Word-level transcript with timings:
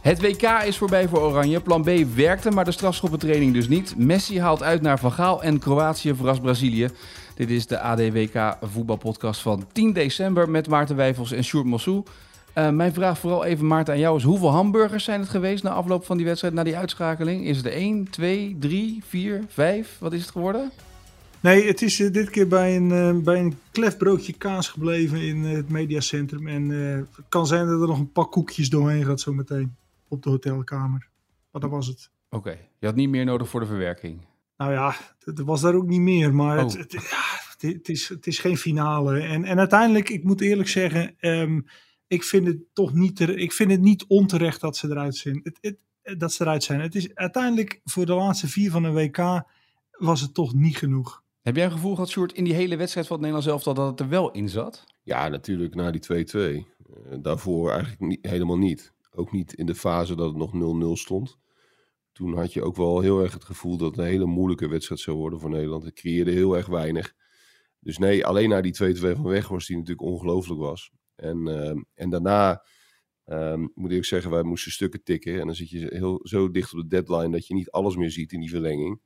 Het 0.00 0.20
WK 0.20 0.42
is 0.42 0.76
voorbij 0.76 1.08
voor 1.08 1.20
Oranje. 1.20 1.60
Plan 1.60 1.82
B 1.82 1.90
werkte, 2.14 2.50
maar 2.50 2.64
de 2.64 2.72
strafschoppentraining 2.72 3.52
dus 3.52 3.68
niet. 3.68 3.94
Messi 3.96 4.40
haalt 4.40 4.62
uit 4.62 4.82
naar 4.82 4.98
Van 4.98 5.12
Gaal 5.12 5.42
en 5.42 5.58
Kroatië 5.58 6.14
verrast 6.14 6.42
Brazilië. 6.42 6.88
Dit 7.34 7.50
is 7.50 7.66
de 7.66 7.80
AD 7.80 7.98
WK 7.98 8.56
voetbalpodcast 8.62 9.40
van 9.40 9.66
10 9.72 9.92
december 9.92 10.50
met 10.50 10.68
Maarten 10.68 10.96
Wijfels 10.96 11.32
en 11.32 11.44
Sjoerd 11.44 11.66
Mossou. 11.66 12.02
Uh, 12.54 12.70
mijn 12.70 12.92
vraag 12.92 13.18
vooral 13.18 13.44
even 13.44 13.66
Maarten 13.66 13.94
aan 13.94 14.00
jou 14.00 14.16
is, 14.16 14.22
hoeveel 14.22 14.50
hamburgers 14.50 15.04
zijn 15.04 15.20
het 15.20 15.28
geweest 15.28 15.62
na 15.62 15.70
afloop 15.70 16.04
van 16.04 16.16
die 16.16 16.26
wedstrijd, 16.26 16.54
na 16.54 16.62
die 16.62 16.76
uitschakeling? 16.76 17.46
Is 17.46 17.56
het 17.56 17.66
er 17.66 17.72
1, 17.72 18.10
2, 18.10 18.56
3, 18.60 19.02
4, 19.06 19.44
5? 19.48 19.96
Wat 19.98 20.12
is 20.12 20.20
het 20.20 20.30
geworden? 20.30 20.70
Nee, 21.40 21.66
het 21.66 21.82
is 21.82 22.00
uh, 22.00 22.12
dit 22.12 22.30
keer 22.30 22.48
bij 22.48 22.76
een, 22.76 22.90
uh, 22.90 23.22
bij 23.22 23.38
een 23.38 23.58
klef 23.70 23.96
broodje 23.96 24.32
kaas 24.32 24.68
gebleven 24.68 25.20
in 25.20 25.42
het 25.42 25.68
mediacentrum. 25.68 26.48
En 26.48 26.68
het 26.68 27.06
kan 27.28 27.46
zijn 27.46 27.66
dat 27.66 27.80
er 27.80 27.88
nog 27.88 27.98
een 27.98 28.12
pak 28.12 28.32
koekjes 28.32 28.70
doorheen 28.70 29.04
gaat 29.04 29.20
zometeen 29.20 29.78
op 30.10 30.22
de 30.22 30.30
hotelkamer. 30.30 31.08
Maar 31.50 31.60
dat 31.60 31.70
was 31.70 31.86
het. 31.86 32.10
Oké, 32.28 32.36
okay. 32.36 32.68
je 32.78 32.86
had 32.86 32.94
niet 32.94 33.08
meer 33.08 33.24
nodig 33.24 33.48
voor 33.48 33.60
de 33.60 33.66
verwerking. 33.66 34.26
Nou 34.56 34.72
ja, 34.72 34.94
er 35.34 35.44
was 35.44 35.60
daar 35.60 35.74
ook 35.74 35.86
niet 35.86 36.00
meer. 36.00 36.34
Maar 36.34 36.58
oh. 36.58 36.64
het, 36.64 36.78
het, 36.78 36.92
ja, 36.92 37.68
het, 37.68 37.88
is, 37.88 38.08
het 38.08 38.26
is 38.26 38.38
geen 38.38 38.56
finale. 38.56 39.20
En, 39.20 39.44
en 39.44 39.58
uiteindelijk, 39.58 40.08
ik 40.08 40.24
moet 40.24 40.40
eerlijk 40.40 40.68
zeggen, 40.68 41.14
um, 41.20 41.66
ik 42.06 42.24
vind 42.24 42.46
het 42.46 42.58
toch 42.72 42.92
niet, 42.92 43.20
ik 43.20 43.52
vind 43.52 43.70
het 43.70 43.80
niet 43.80 44.04
onterecht 44.06 44.60
dat 44.60 44.76
ze 44.76 44.88
eruit 44.88 45.16
zijn. 45.16 45.40
Het, 45.42 45.58
het, 45.60 45.76
dat 46.18 46.32
ze 46.32 46.42
eruit 46.42 46.62
zijn. 46.62 46.80
Het 46.80 46.94
is 46.94 47.14
uiteindelijk 47.14 47.80
voor 47.84 48.06
de 48.06 48.14
laatste 48.14 48.48
vier 48.48 48.70
van 48.70 48.84
een 48.84 48.94
WK 48.94 49.42
was 49.90 50.20
het 50.20 50.34
toch 50.34 50.54
niet 50.54 50.76
genoeg. 50.76 51.22
Heb 51.42 51.56
jij 51.56 51.64
een 51.64 51.70
gevoel 51.70 51.94
gehad, 51.94 52.10
Sjoerd, 52.10 52.32
in 52.32 52.44
die 52.44 52.54
hele 52.54 52.76
wedstrijd 52.76 53.06
van 53.06 53.16
het 53.16 53.26
Nederlands 53.26 53.52
elftal 53.52 53.74
dat 53.74 53.90
het 53.90 54.00
er 54.00 54.08
wel 54.08 54.30
in 54.30 54.48
zat? 54.48 54.84
Ja, 55.02 55.28
natuurlijk 55.28 55.74
na 55.74 55.90
die 55.90 56.26
2-2. 56.26 56.38
Uh, 56.38 56.62
daarvoor 57.22 57.70
eigenlijk 57.70 58.00
niet, 58.00 58.18
helemaal 58.22 58.58
niet. 58.58 58.92
Ook 59.10 59.32
niet 59.32 59.52
in 59.52 59.66
de 59.66 59.74
fase 59.74 60.14
dat 60.14 60.28
het 60.28 60.36
nog 60.36 60.52
0-0 60.96 61.00
stond. 61.00 61.38
Toen 62.12 62.36
had 62.36 62.52
je 62.52 62.62
ook 62.62 62.76
wel 62.76 63.00
heel 63.00 63.22
erg 63.22 63.32
het 63.32 63.44
gevoel 63.44 63.76
dat 63.76 63.90
het 63.90 63.98
een 63.98 64.04
hele 64.04 64.26
moeilijke 64.26 64.68
wedstrijd 64.68 65.00
zou 65.00 65.16
worden 65.16 65.40
voor 65.40 65.50
Nederland. 65.50 65.84
Het 65.84 65.94
creëerde 65.94 66.30
heel 66.30 66.56
erg 66.56 66.66
weinig. 66.66 67.14
Dus 67.80 67.98
nee, 67.98 68.26
alleen 68.26 68.48
na 68.48 68.60
die 68.60 68.94
2-2 68.94 69.00
van 69.00 69.22
Weghorst, 69.22 69.66
die 69.66 69.76
natuurlijk 69.76 70.08
ongelooflijk 70.08 70.60
was. 70.60 70.90
En, 71.14 71.46
uh, 71.46 71.80
en 71.94 72.10
daarna 72.10 72.64
um, 73.26 73.70
moet 73.74 73.90
ik 73.90 74.04
zeggen, 74.04 74.30
wij 74.30 74.42
moesten 74.42 74.72
stukken 74.72 75.02
tikken. 75.02 75.40
En 75.40 75.46
dan 75.46 75.54
zit 75.54 75.70
je 75.70 75.86
heel, 75.90 76.20
zo 76.22 76.50
dicht 76.50 76.72
op 76.72 76.80
de 76.80 76.86
deadline 76.86 77.30
dat 77.30 77.46
je 77.46 77.54
niet 77.54 77.70
alles 77.70 77.96
meer 77.96 78.10
ziet 78.10 78.32
in 78.32 78.40
die 78.40 78.50
verlenging. 78.50 79.00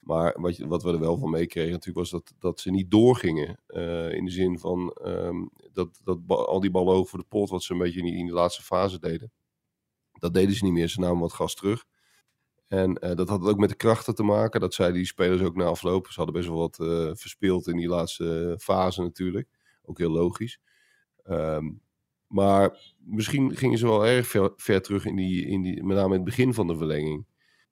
Maar 0.00 0.40
wat, 0.40 0.58
wat 0.58 0.82
we 0.82 0.92
er 0.92 1.00
wel 1.00 1.18
van 1.18 1.30
meekregen 1.30 1.70
natuurlijk 1.70 1.98
was 1.98 2.10
dat, 2.10 2.34
dat 2.38 2.60
ze 2.60 2.70
niet 2.70 2.90
doorgingen. 2.90 3.60
Uh, 3.68 4.12
in 4.12 4.24
de 4.24 4.30
zin 4.30 4.58
van 4.58 4.96
um, 5.04 5.50
dat, 5.72 6.00
dat 6.04 6.18
al 6.26 6.60
die 6.60 6.70
ballen 6.70 6.94
over 6.94 7.18
de 7.18 7.24
pot, 7.28 7.50
wat 7.50 7.62
ze 7.62 7.72
een 7.72 7.78
beetje 7.78 8.00
in, 8.00 8.14
in 8.14 8.26
de 8.26 8.32
laatste 8.32 8.62
fase 8.62 8.98
deden. 8.98 9.32
Dat 10.24 10.34
deden 10.34 10.54
ze 10.54 10.64
niet 10.64 10.72
meer. 10.72 10.88
Ze 10.88 11.00
namen 11.00 11.20
wat 11.20 11.32
gas 11.32 11.54
terug. 11.54 11.84
En 12.66 12.98
uh, 13.00 13.14
dat 13.14 13.28
had 13.28 13.42
ook 13.42 13.58
met 13.58 13.68
de 13.68 13.74
krachten 13.74 14.14
te 14.14 14.22
maken. 14.22 14.60
Dat 14.60 14.74
zeiden 14.74 14.96
die 14.96 15.06
spelers 15.06 15.42
ook 15.42 15.56
na 15.56 15.64
afloop. 15.64 16.06
Ze 16.06 16.14
hadden 16.14 16.34
best 16.34 16.48
wel 16.48 16.58
wat 16.58 16.78
uh, 16.80 17.10
verspeeld 17.14 17.66
in 17.68 17.76
die 17.76 17.88
laatste 17.88 18.56
fase 18.60 19.02
natuurlijk. 19.02 19.48
Ook 19.82 19.98
heel 19.98 20.10
logisch. 20.10 20.60
Um, 21.24 21.82
maar 22.26 22.78
misschien 22.98 23.56
gingen 23.56 23.78
ze 23.78 23.86
wel 23.86 24.06
erg 24.06 24.26
ver, 24.26 24.52
ver, 24.56 24.82
terug 24.82 25.04
in 25.04 25.16
die, 25.16 25.46
in 25.46 25.62
die, 25.62 25.84
met 25.84 25.96
name 25.96 26.08
in 26.08 26.20
het 26.20 26.24
begin 26.24 26.54
van 26.54 26.66
de 26.66 26.76
verlenging. 26.76 27.26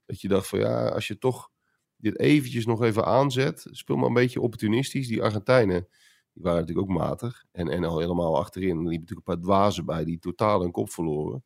Dat 0.06 0.20
je 0.20 0.28
dacht 0.28 0.48
van 0.48 0.58
ja, 0.58 0.88
als 0.88 1.06
je 1.06 1.18
toch 1.18 1.50
dit 1.96 2.18
eventjes 2.18 2.66
nog 2.66 2.82
even 2.82 3.04
aanzet, 3.04 3.66
speel 3.70 3.96
maar 3.96 4.06
een 4.06 4.14
beetje 4.14 4.40
opportunistisch. 4.40 5.08
Die 5.08 5.22
Argentijnen, 5.22 5.88
die 6.32 6.42
waren 6.42 6.60
natuurlijk 6.60 6.90
ook 6.90 6.96
matig. 6.96 7.44
En, 7.52 7.68
en 7.68 7.84
al 7.84 7.98
helemaal 7.98 8.38
achterin. 8.38 8.70
Er 8.70 8.76
liepen 8.76 9.00
natuurlijk 9.00 9.28
een 9.28 9.34
paar 9.34 9.44
dwazen 9.44 9.84
bij 9.84 10.04
die 10.04 10.18
totaal 10.18 10.60
hun 10.60 10.70
kop 10.70 10.90
verloren. 10.90 11.44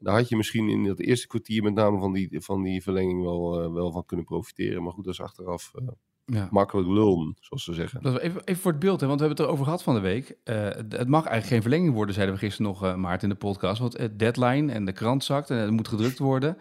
Daar 0.00 0.14
had 0.14 0.28
je 0.28 0.36
misschien 0.36 0.68
in 0.68 0.84
het 0.84 1.00
eerste 1.00 1.26
kwartier 1.26 1.62
met 1.62 1.74
name 1.74 1.98
van 1.98 2.12
die, 2.12 2.40
van 2.40 2.62
die 2.62 2.82
verlenging 2.82 3.22
wel, 3.22 3.64
uh, 3.64 3.72
wel 3.72 3.92
van 3.92 4.04
kunnen 4.04 4.26
profiteren. 4.26 4.82
Maar 4.82 4.92
goed, 4.92 5.04
dat 5.04 5.12
is 5.12 5.20
achteraf 5.20 5.72
uh, 5.80 5.88
ja. 6.24 6.48
makkelijk 6.50 6.88
lullen, 6.88 7.36
zoals 7.40 7.64
ze 7.64 7.74
zeggen. 7.74 8.02
Dat 8.02 8.18
even, 8.18 8.42
even 8.44 8.62
voor 8.62 8.70
het 8.70 8.80
beeld, 8.80 9.00
hè, 9.00 9.06
want 9.06 9.20
we 9.20 9.26
hebben 9.26 9.44
het 9.44 9.46
erover 9.46 9.64
gehad 9.64 9.82
van 9.82 9.94
de 9.94 10.00
week. 10.00 10.36
Uh, 10.44 10.54
het 10.88 11.08
mag 11.08 11.24
eigenlijk 11.24 11.46
geen 11.46 11.62
verlenging 11.62 11.94
worden, 11.94 12.14
zeiden 12.14 12.34
we 12.34 12.40
gisteren 12.40 12.70
nog, 12.70 12.96
Maarten, 12.96 13.28
in 13.28 13.34
de 13.34 13.40
podcast. 13.40 13.80
Want 13.80 13.96
het 13.96 14.18
deadline 14.18 14.72
en 14.72 14.84
de 14.84 14.92
krant 14.92 15.24
zakt 15.24 15.50
en 15.50 15.56
het 15.56 15.70
moet 15.70 15.88
gedrukt 15.88 16.18
worden. 16.18 16.56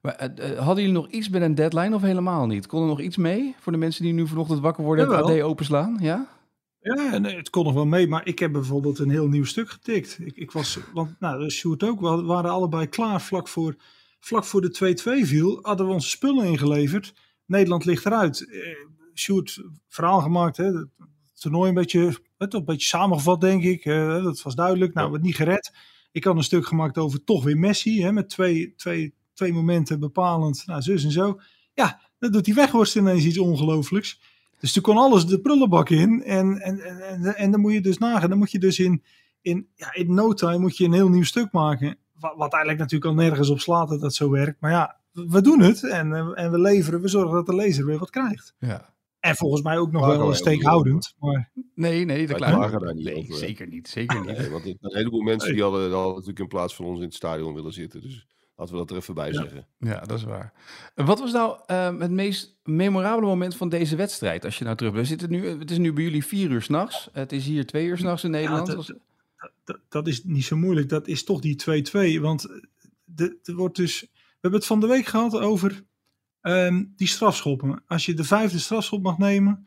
Maar 0.00 0.30
hadden 0.56 0.84
jullie 0.84 1.00
nog 1.00 1.08
iets 1.08 1.28
met 1.28 1.42
een 1.42 1.54
deadline 1.54 1.94
of 1.94 2.02
helemaal 2.02 2.46
niet? 2.46 2.66
Kon 2.66 2.80
er 2.80 2.88
nog 2.88 3.00
iets 3.00 3.16
mee 3.16 3.54
voor 3.58 3.72
de 3.72 3.78
mensen 3.78 4.04
die 4.04 4.12
nu 4.12 4.26
vanochtend 4.26 4.60
wakker 4.60 4.84
worden 4.84 5.04
en 5.04 5.16
het 5.16 5.24
AD 5.24 5.40
openslaan? 5.40 5.96
Ja? 6.00 6.26
Ja, 6.94 7.18
nee, 7.18 7.36
het 7.36 7.50
kon 7.50 7.64
nog 7.64 7.74
wel 7.74 7.86
mee, 7.86 8.08
maar 8.08 8.26
ik 8.26 8.38
heb 8.38 8.52
bijvoorbeeld 8.52 8.98
een 8.98 9.10
heel 9.10 9.28
nieuw 9.28 9.44
stuk 9.44 9.70
getikt. 9.70 10.18
Ik, 10.20 10.36
ik 10.36 10.50
was, 10.50 10.78
want 10.92 11.20
nou, 11.20 11.50
Sjoerd 11.50 11.82
ook, 11.82 12.00
we 12.00 12.22
waren 12.22 12.50
allebei 12.50 12.88
klaar 12.88 13.22
vlak 13.22 13.48
voor, 13.48 13.76
vlak 14.20 14.44
voor 14.44 14.60
de 14.60 14.96
2-2 15.24 15.26
viel, 15.26 15.58
hadden 15.62 15.86
we 15.86 15.92
onze 15.92 16.08
spullen 16.08 16.46
ingeleverd. 16.46 17.14
Nederland 17.46 17.84
ligt 17.84 18.06
eruit. 18.06 18.48
Eh, 18.48 18.60
Sjoerd, 19.14 19.62
verhaal 19.88 20.20
gemaakt, 20.20 20.56
hè, 20.56 20.64
het 20.64 20.88
toernooi 21.34 21.68
een 21.68 21.74
beetje, 21.74 22.16
het, 22.38 22.54
een 22.54 22.64
beetje 22.64 22.86
samengevat 22.86 23.40
denk 23.40 23.62
ik. 23.62 23.84
Eh, 23.84 24.22
dat 24.24 24.42
was 24.42 24.54
duidelijk, 24.54 24.94
nou, 24.94 25.10
we 25.10 25.18
niet 25.18 25.36
gered. 25.36 25.72
Ik 26.12 26.24
had 26.24 26.36
een 26.36 26.42
stuk 26.42 26.66
gemaakt 26.66 26.98
over 26.98 27.24
toch 27.24 27.44
weer 27.44 27.58
Messi, 27.58 28.02
hè, 28.02 28.12
met 28.12 28.28
twee, 28.28 28.74
twee, 28.76 29.14
twee 29.34 29.52
momenten 29.52 30.00
bepalend, 30.00 30.62
nou, 30.66 30.82
zus 30.82 31.04
en 31.04 31.12
zo. 31.12 31.40
Ja, 31.74 32.00
dan 32.18 32.32
doet 32.32 32.44
die 32.44 32.54
Weghorst 32.54 32.96
ineens 32.96 33.24
iets 33.24 33.38
ongelooflijks. 33.38 34.20
Dus 34.58 34.72
toen 34.72 34.82
kon 34.82 34.96
alles 34.96 35.26
de 35.26 35.40
prullenbak 35.40 35.88
in. 35.88 36.22
En, 36.22 36.58
en, 36.60 36.80
en, 36.80 37.36
en, 37.36 37.50
dan 37.50 37.60
moet 37.60 37.72
je 37.72 37.80
dus 37.80 37.98
nagaan. 37.98 38.28
Dan 38.28 38.38
moet 38.38 38.50
je 38.50 38.58
dus 38.58 38.78
in, 38.78 39.02
in, 39.40 39.68
ja, 39.74 39.94
in 39.94 40.14
no 40.14 40.32
time 40.32 40.58
moet 40.58 40.76
je 40.76 40.84
een 40.84 40.92
heel 40.92 41.08
nieuw 41.08 41.24
stuk 41.24 41.52
maken. 41.52 41.98
Wat, 42.18 42.36
wat 42.36 42.52
eigenlijk 42.52 42.78
natuurlijk 42.78 43.10
al 43.10 43.24
nergens 43.24 43.48
op 43.48 43.60
slaat 43.60 43.88
dat 43.88 44.00
dat 44.00 44.14
zo 44.14 44.30
werkt. 44.30 44.60
Maar 44.60 44.70
ja, 44.70 45.00
we 45.12 45.40
doen 45.40 45.60
het. 45.60 45.84
En, 45.84 46.34
en 46.34 46.50
we 46.50 46.58
leveren. 46.58 47.00
We 47.00 47.08
zorgen 47.08 47.34
dat 47.34 47.46
de 47.46 47.54
lezer 47.54 47.86
weer 47.86 47.98
wat 47.98 48.10
krijgt. 48.10 48.54
Ja. 48.58 48.94
En 49.20 49.36
volgens 49.36 49.62
mij 49.62 49.78
ook 49.78 49.92
nog 49.92 50.06
wel 50.06 50.28
een 50.28 50.34
steekhoudend. 50.34 51.14
Maar... 51.18 51.50
Nee, 51.74 52.04
nee, 52.04 52.26
dat 52.26 52.36
klaar. 52.36 52.80
Daar 52.80 52.94
niet 52.94 53.04
nee, 53.04 53.26
zeker 53.28 53.66
niet. 53.66 53.88
Zeker 53.88 54.20
niet. 54.20 54.38
Nee, 54.38 54.50
want 54.50 54.66
een 54.66 54.78
heleboel 54.80 55.22
mensen 55.22 55.52
die 55.52 55.62
hadden, 55.62 55.92
hadden 55.92 56.10
natuurlijk 56.10 56.38
in 56.38 56.48
plaats 56.48 56.74
van 56.74 56.84
ons 56.84 56.98
in 56.98 57.04
het 57.04 57.14
stadion 57.14 57.54
willen 57.54 57.72
zitten. 57.72 58.00
Dus 58.00 58.26
Laten 58.56 58.74
we 58.74 58.80
dat 58.80 58.90
er 58.90 58.96
even 58.96 59.14
bij 59.14 59.32
zeggen. 59.32 59.66
Ja, 59.78 60.00
dat 60.00 60.18
is 60.18 60.24
waar. 60.24 60.52
Wat 60.94 61.18
was 61.18 61.32
nou 61.32 61.60
uh, 61.66 61.98
het 61.98 62.10
meest 62.10 62.56
memorabele 62.64 63.26
moment 63.26 63.56
van 63.56 63.68
deze 63.68 63.96
wedstrijd? 63.96 64.44
Als 64.44 64.58
je 64.58 64.64
nou 64.64 64.76
terug... 64.76 64.92
We 64.92 65.04
zitten 65.04 65.30
nu, 65.30 65.46
het 65.58 65.70
is 65.70 65.78
nu 65.78 65.92
bij 65.92 66.04
jullie 66.04 66.24
vier 66.24 66.50
uur 66.50 66.62
s'nachts. 66.62 67.08
Het 67.12 67.32
is 67.32 67.46
hier 67.46 67.66
twee 67.66 67.86
uur 67.86 67.98
s'nachts 67.98 68.24
in 68.24 68.30
Nederland. 68.30 68.66
Ja, 68.66 68.74
dat, 68.74 68.94
dat, 69.64 69.78
dat, 69.88 70.06
is 70.06 70.24
niet 70.24 70.44
zo 70.44 70.56
moeilijk. 70.56 70.88
Dat 70.88 71.08
is 71.08 71.24
toch 71.24 71.40
die 71.40 71.84
2-2. 72.18 72.20
Want 72.20 72.48
er 73.14 73.54
wordt 73.54 73.76
dus... 73.76 74.00
We 74.00 74.08
hebben 74.40 74.60
het 74.60 74.68
van 74.68 74.80
de 74.80 74.86
week 74.86 75.06
gehad 75.06 75.38
over 75.38 75.84
um, 76.42 76.92
die 76.96 77.08
strafschoppen. 77.08 77.82
Als 77.86 78.06
je 78.06 78.14
de 78.14 78.24
vijfde 78.24 78.58
strafschop 78.58 79.02
mag 79.02 79.18
nemen... 79.18 79.66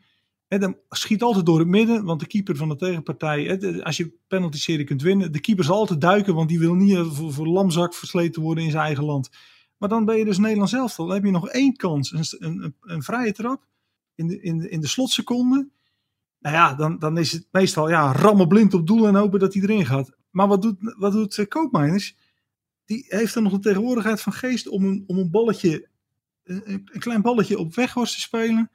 Dan 0.58 0.76
schiet 0.88 1.22
altijd 1.22 1.46
door 1.46 1.58
het 1.58 1.68
midden, 1.68 2.04
want 2.04 2.20
de 2.20 2.26
keeper 2.26 2.56
van 2.56 2.68
de 2.68 2.76
tegenpartij, 2.76 3.82
als 3.82 3.96
je 3.96 4.12
penalty-serie 4.28 4.84
kunt 4.84 5.02
winnen, 5.02 5.32
de 5.32 5.40
keeper 5.40 5.64
zal 5.64 5.76
altijd 5.76 6.00
duiken, 6.00 6.34
want 6.34 6.48
die 6.48 6.58
wil 6.58 6.74
niet 6.74 6.98
voor, 6.98 7.32
voor 7.32 7.46
lamzak 7.46 7.94
versleten 7.94 8.42
worden 8.42 8.64
in 8.64 8.70
zijn 8.70 8.84
eigen 8.84 9.04
land. 9.04 9.30
Maar 9.76 9.88
dan 9.88 10.04
ben 10.04 10.16
je 10.16 10.24
dus 10.24 10.38
Nederlands 10.38 10.72
elftal. 10.72 11.06
Dan 11.06 11.14
heb 11.14 11.24
je 11.24 11.30
nog 11.30 11.48
één 11.48 11.76
kans, 11.76 12.12
een, 12.12 12.24
een, 12.38 12.74
een 12.80 13.02
vrije 13.02 13.32
trap 13.32 13.66
in 14.14 14.26
de, 14.26 14.40
in, 14.40 14.70
in 14.70 14.80
de 14.80 14.86
slotseconde. 14.86 15.68
Nou 16.38 16.54
ja, 16.54 16.74
dan, 16.74 16.98
dan 16.98 17.18
is 17.18 17.32
het 17.32 17.46
meestal 17.50 17.88
ja, 17.88 18.12
rammen 18.12 18.48
blind 18.48 18.74
op 18.74 18.86
doel 18.86 19.06
en 19.06 19.14
hopen 19.14 19.40
dat 19.40 19.54
hij 19.54 19.62
erin 19.62 19.86
gaat. 19.86 20.16
Maar 20.30 20.48
wat 20.48 20.62
doet, 20.62 20.76
wat 20.96 21.12
doet 21.12 21.36
uh, 21.36 21.46
Koopmeiners? 21.46 22.16
Die 22.84 23.04
heeft 23.08 23.34
dan 23.34 23.42
nog 23.42 23.52
de 23.52 23.58
tegenwoordigheid 23.58 24.20
van 24.20 24.32
geest 24.32 24.68
om 24.68 24.84
een, 24.84 25.04
om 25.06 25.18
een 25.18 25.30
balletje, 25.30 25.88
een, 26.44 26.62
een 26.64 27.00
klein 27.00 27.22
balletje 27.22 27.58
op 27.58 27.74
weghorst 27.74 28.14
te 28.14 28.20
spelen 28.20 28.70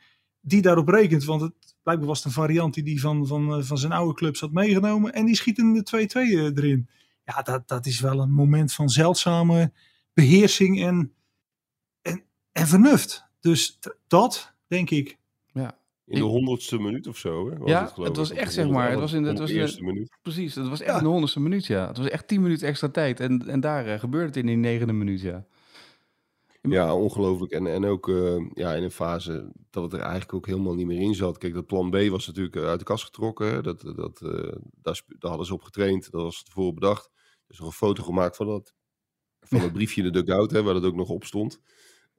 die 0.47 0.61
daarop 0.61 0.87
rekent. 0.87 1.23
Want 1.23 1.41
het, 1.41 1.53
blijkbaar 1.83 2.07
was 2.07 2.17
het 2.17 2.27
een 2.27 2.31
variant 2.33 2.73
die 2.73 2.83
hij 2.83 2.97
van, 2.97 3.27
van, 3.27 3.53
eh, 3.53 3.63
van 3.63 3.77
zijn 3.77 3.91
oude 3.91 4.13
clubs 4.13 4.39
had 4.39 4.51
meegenomen. 4.51 5.13
En 5.13 5.25
die 5.25 5.35
schiet 5.35 5.57
in 5.57 5.73
de 5.73 5.83
2-2 5.83 6.21
eh, 6.21 6.43
erin. 6.43 6.89
Ja, 7.23 7.41
dat, 7.41 7.67
dat 7.67 7.85
is 7.85 7.99
wel 7.99 8.19
een 8.19 8.31
moment 8.31 8.73
van 8.73 8.89
zeldzame 8.89 9.71
beheersing 10.13 10.83
en, 10.83 11.13
en, 12.01 12.23
en 12.51 12.67
vernuft. 12.67 13.25
Dus 13.39 13.79
dat, 14.07 14.53
denk 14.67 14.89
ik. 14.89 15.17
Ja. 15.53 15.77
In 16.05 16.17
de 16.19 16.23
honderdste 16.25 16.77
minuut 16.79 17.07
of 17.07 17.17
zo, 17.17 17.49
hè? 17.49 17.57
Was 17.57 17.69
Ja, 17.69 17.81
het, 17.83 17.91
geloof 17.91 18.07
het 18.07 18.17
was 18.17 18.31
echt, 18.31 18.53
zeg 18.53 18.69
maar, 18.69 18.89
het 18.89 18.99
was 18.99 19.13
in 19.13 19.21
de- 19.23 19.29
het 19.29 19.39
was 19.39 19.49
in 19.49 19.55
de- 19.55 19.61
eerste 19.61 19.83
minuut. 19.83 20.17
Precies, 20.21 20.55
het 20.55 20.67
was 20.67 20.81
echt 20.81 20.97
in 20.97 21.03
de 21.03 21.09
honderdste 21.09 21.39
minuut, 21.39 21.65
ja. 21.65 21.87
Het 21.87 21.97
was 21.97 22.07
echt 22.09 22.27
tien 22.27 22.41
minuten 22.41 22.67
extra 22.67 22.89
tijd. 22.89 23.19
En, 23.19 23.47
en 23.47 23.59
daar 23.59 23.85
eh, 23.85 23.99
gebeurde 23.99 24.27
het 24.27 24.37
in 24.37 24.45
die 24.45 24.55
negende 24.55 24.93
minuut, 24.93 25.21
ja. 25.21 25.45
Ja, 26.69 26.95
ongelooflijk. 26.95 27.51
En, 27.51 27.67
en 27.67 27.85
ook 27.85 28.09
eh, 28.09 28.49
ja, 28.53 28.73
in 28.73 28.83
een 28.83 28.91
fase 28.91 29.51
dat 29.69 29.83
het 29.83 29.93
er 29.93 29.99
eigenlijk 29.99 30.33
ook 30.33 30.45
helemaal 30.45 30.75
niet 30.75 30.85
meer 30.85 31.01
in 31.01 31.15
zat. 31.15 31.37
Kijk, 31.37 31.53
dat 31.53 31.65
plan 31.65 31.89
B 31.89 31.95
was 32.09 32.27
natuurlijk 32.27 32.55
eh, 32.55 32.65
uit 32.65 32.79
de 32.79 32.85
kast 32.85 33.03
getrokken. 33.03 33.63
Dat, 33.63 33.81
dat, 33.81 34.21
eh, 34.21 34.55
daar, 34.81 34.95
sp- 34.95 35.15
daar 35.19 35.29
hadden 35.29 35.47
ze 35.47 35.53
op 35.53 35.61
getraind. 35.61 36.11
Dat 36.11 36.21
was 36.21 36.43
tevoren 36.43 36.73
bedacht. 36.73 37.05
Er 37.15 37.53
is 37.53 37.59
nog 37.59 37.67
een 37.67 37.73
foto 37.73 38.03
gemaakt 38.03 38.35
van 38.35 38.47
dat, 38.47 38.73
van 39.39 39.59
dat 39.59 39.73
briefje 39.73 40.03
in 40.03 40.11
de 40.11 40.23
dugout, 40.23 40.51
hè, 40.51 40.63
waar 40.63 40.73
dat 40.73 40.83
ook 40.85 40.95
nog 40.95 41.09
op 41.09 41.23
stond. 41.23 41.59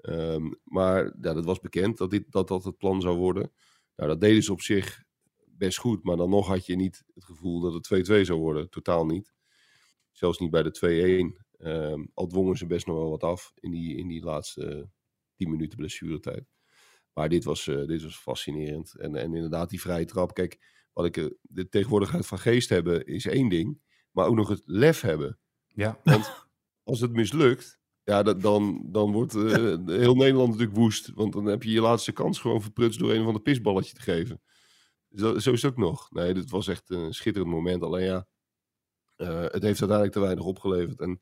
Ehm, 0.00 0.52
maar 0.64 1.04
ja, 1.04 1.34
dat 1.34 1.44
was 1.44 1.60
bekend 1.60 1.98
dat, 1.98 2.10
dit, 2.10 2.32
dat 2.32 2.48
dat 2.48 2.64
het 2.64 2.76
plan 2.76 3.00
zou 3.00 3.16
worden. 3.16 3.52
Nou, 3.96 4.10
dat 4.10 4.20
deden 4.20 4.42
ze 4.42 4.52
op 4.52 4.60
zich 4.60 5.02
best 5.46 5.78
goed. 5.78 6.02
Maar 6.04 6.16
dan 6.16 6.30
nog 6.30 6.46
had 6.46 6.66
je 6.66 6.76
niet 6.76 7.04
het 7.14 7.24
gevoel 7.24 7.60
dat 7.60 7.72
het 7.72 8.08
2-2 8.10 8.20
zou 8.24 8.38
worden. 8.38 8.70
Totaal 8.70 9.06
niet. 9.06 9.34
Zelfs 10.12 10.38
niet 10.38 10.50
bij 10.50 10.62
de 10.62 10.70
2-1. 10.70 11.45
Ehm, 11.58 12.04
al 12.14 12.26
dwongen 12.26 12.56
ze 12.56 12.66
best 12.66 12.86
nog 12.86 12.96
wel 12.96 13.10
wat 13.10 13.22
af 13.22 13.52
in 13.54 13.70
die, 13.70 13.96
in 13.96 14.08
die 14.08 14.22
laatste 14.24 14.88
10 15.34 15.50
minuten 15.50 15.78
blessuretijd. 15.78 16.44
Maar 17.12 17.28
dit 17.28 17.44
was, 17.44 17.66
eh, 17.66 17.86
dit 17.86 18.02
was 18.02 18.16
fascinerend. 18.16 18.94
En, 18.98 19.16
en 19.16 19.34
inderdaad, 19.34 19.70
die 19.70 19.80
vrije 19.80 20.04
trap. 20.04 20.34
Kijk, 20.34 20.58
wat 20.92 21.04
ik 21.04 21.16
eh, 21.16 21.26
de 21.42 21.68
tegenwoordigheid 21.68 22.26
van 22.26 22.38
geest 22.38 22.68
hebben 22.68 23.06
is 23.06 23.26
één 23.26 23.48
ding. 23.48 23.80
Maar 24.10 24.26
ook 24.26 24.34
nog 24.34 24.48
het 24.48 24.62
lef 24.64 25.00
hebben. 25.00 25.38
Ja, 25.66 26.00
Want 26.04 26.48
als 26.82 27.00
het 27.00 27.12
mislukt, 27.12 27.78
ja, 28.02 28.22
dat, 28.22 28.40
dan, 28.40 28.86
dan 28.86 29.12
wordt 29.12 29.34
eh, 29.34 29.76
heel 29.86 30.14
Nederland 30.14 30.48
natuurlijk 30.50 30.76
woest. 30.76 31.10
Want 31.14 31.32
dan 31.32 31.44
heb 31.44 31.62
je 31.62 31.70
je 31.70 31.80
laatste 31.80 32.12
kans 32.12 32.40
gewoon 32.40 32.62
verprutst 32.62 32.98
door 32.98 33.12
een 33.12 33.20
of 33.20 33.26
ander 33.26 33.42
pisballetje 33.42 33.94
te 33.94 34.02
geven. 34.02 34.42
Zo, 35.14 35.38
zo 35.38 35.52
is 35.52 35.62
het 35.62 35.72
ook 35.72 35.78
nog. 35.78 36.10
Nee, 36.10 36.34
dit 36.34 36.50
was 36.50 36.68
echt 36.68 36.90
een 36.90 37.14
schitterend 37.14 37.52
moment. 37.52 37.82
Alleen 37.82 38.04
ja, 38.04 38.26
het 39.16 39.62
heeft 39.62 39.80
uiteindelijk 39.80 40.12
te 40.12 40.20
weinig 40.20 40.44
opgeleverd. 40.44 41.00
En 41.00 41.20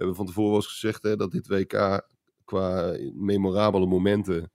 hebben 0.00 0.16
van 0.16 0.26
tevoren 0.26 0.50
wel 0.50 0.60
gezegd 0.60 1.02
hè, 1.02 1.16
dat 1.16 1.30
dit 1.30 1.46
WK 1.46 2.06
qua 2.44 2.98
memorabele 3.14 3.86
momenten 3.86 4.52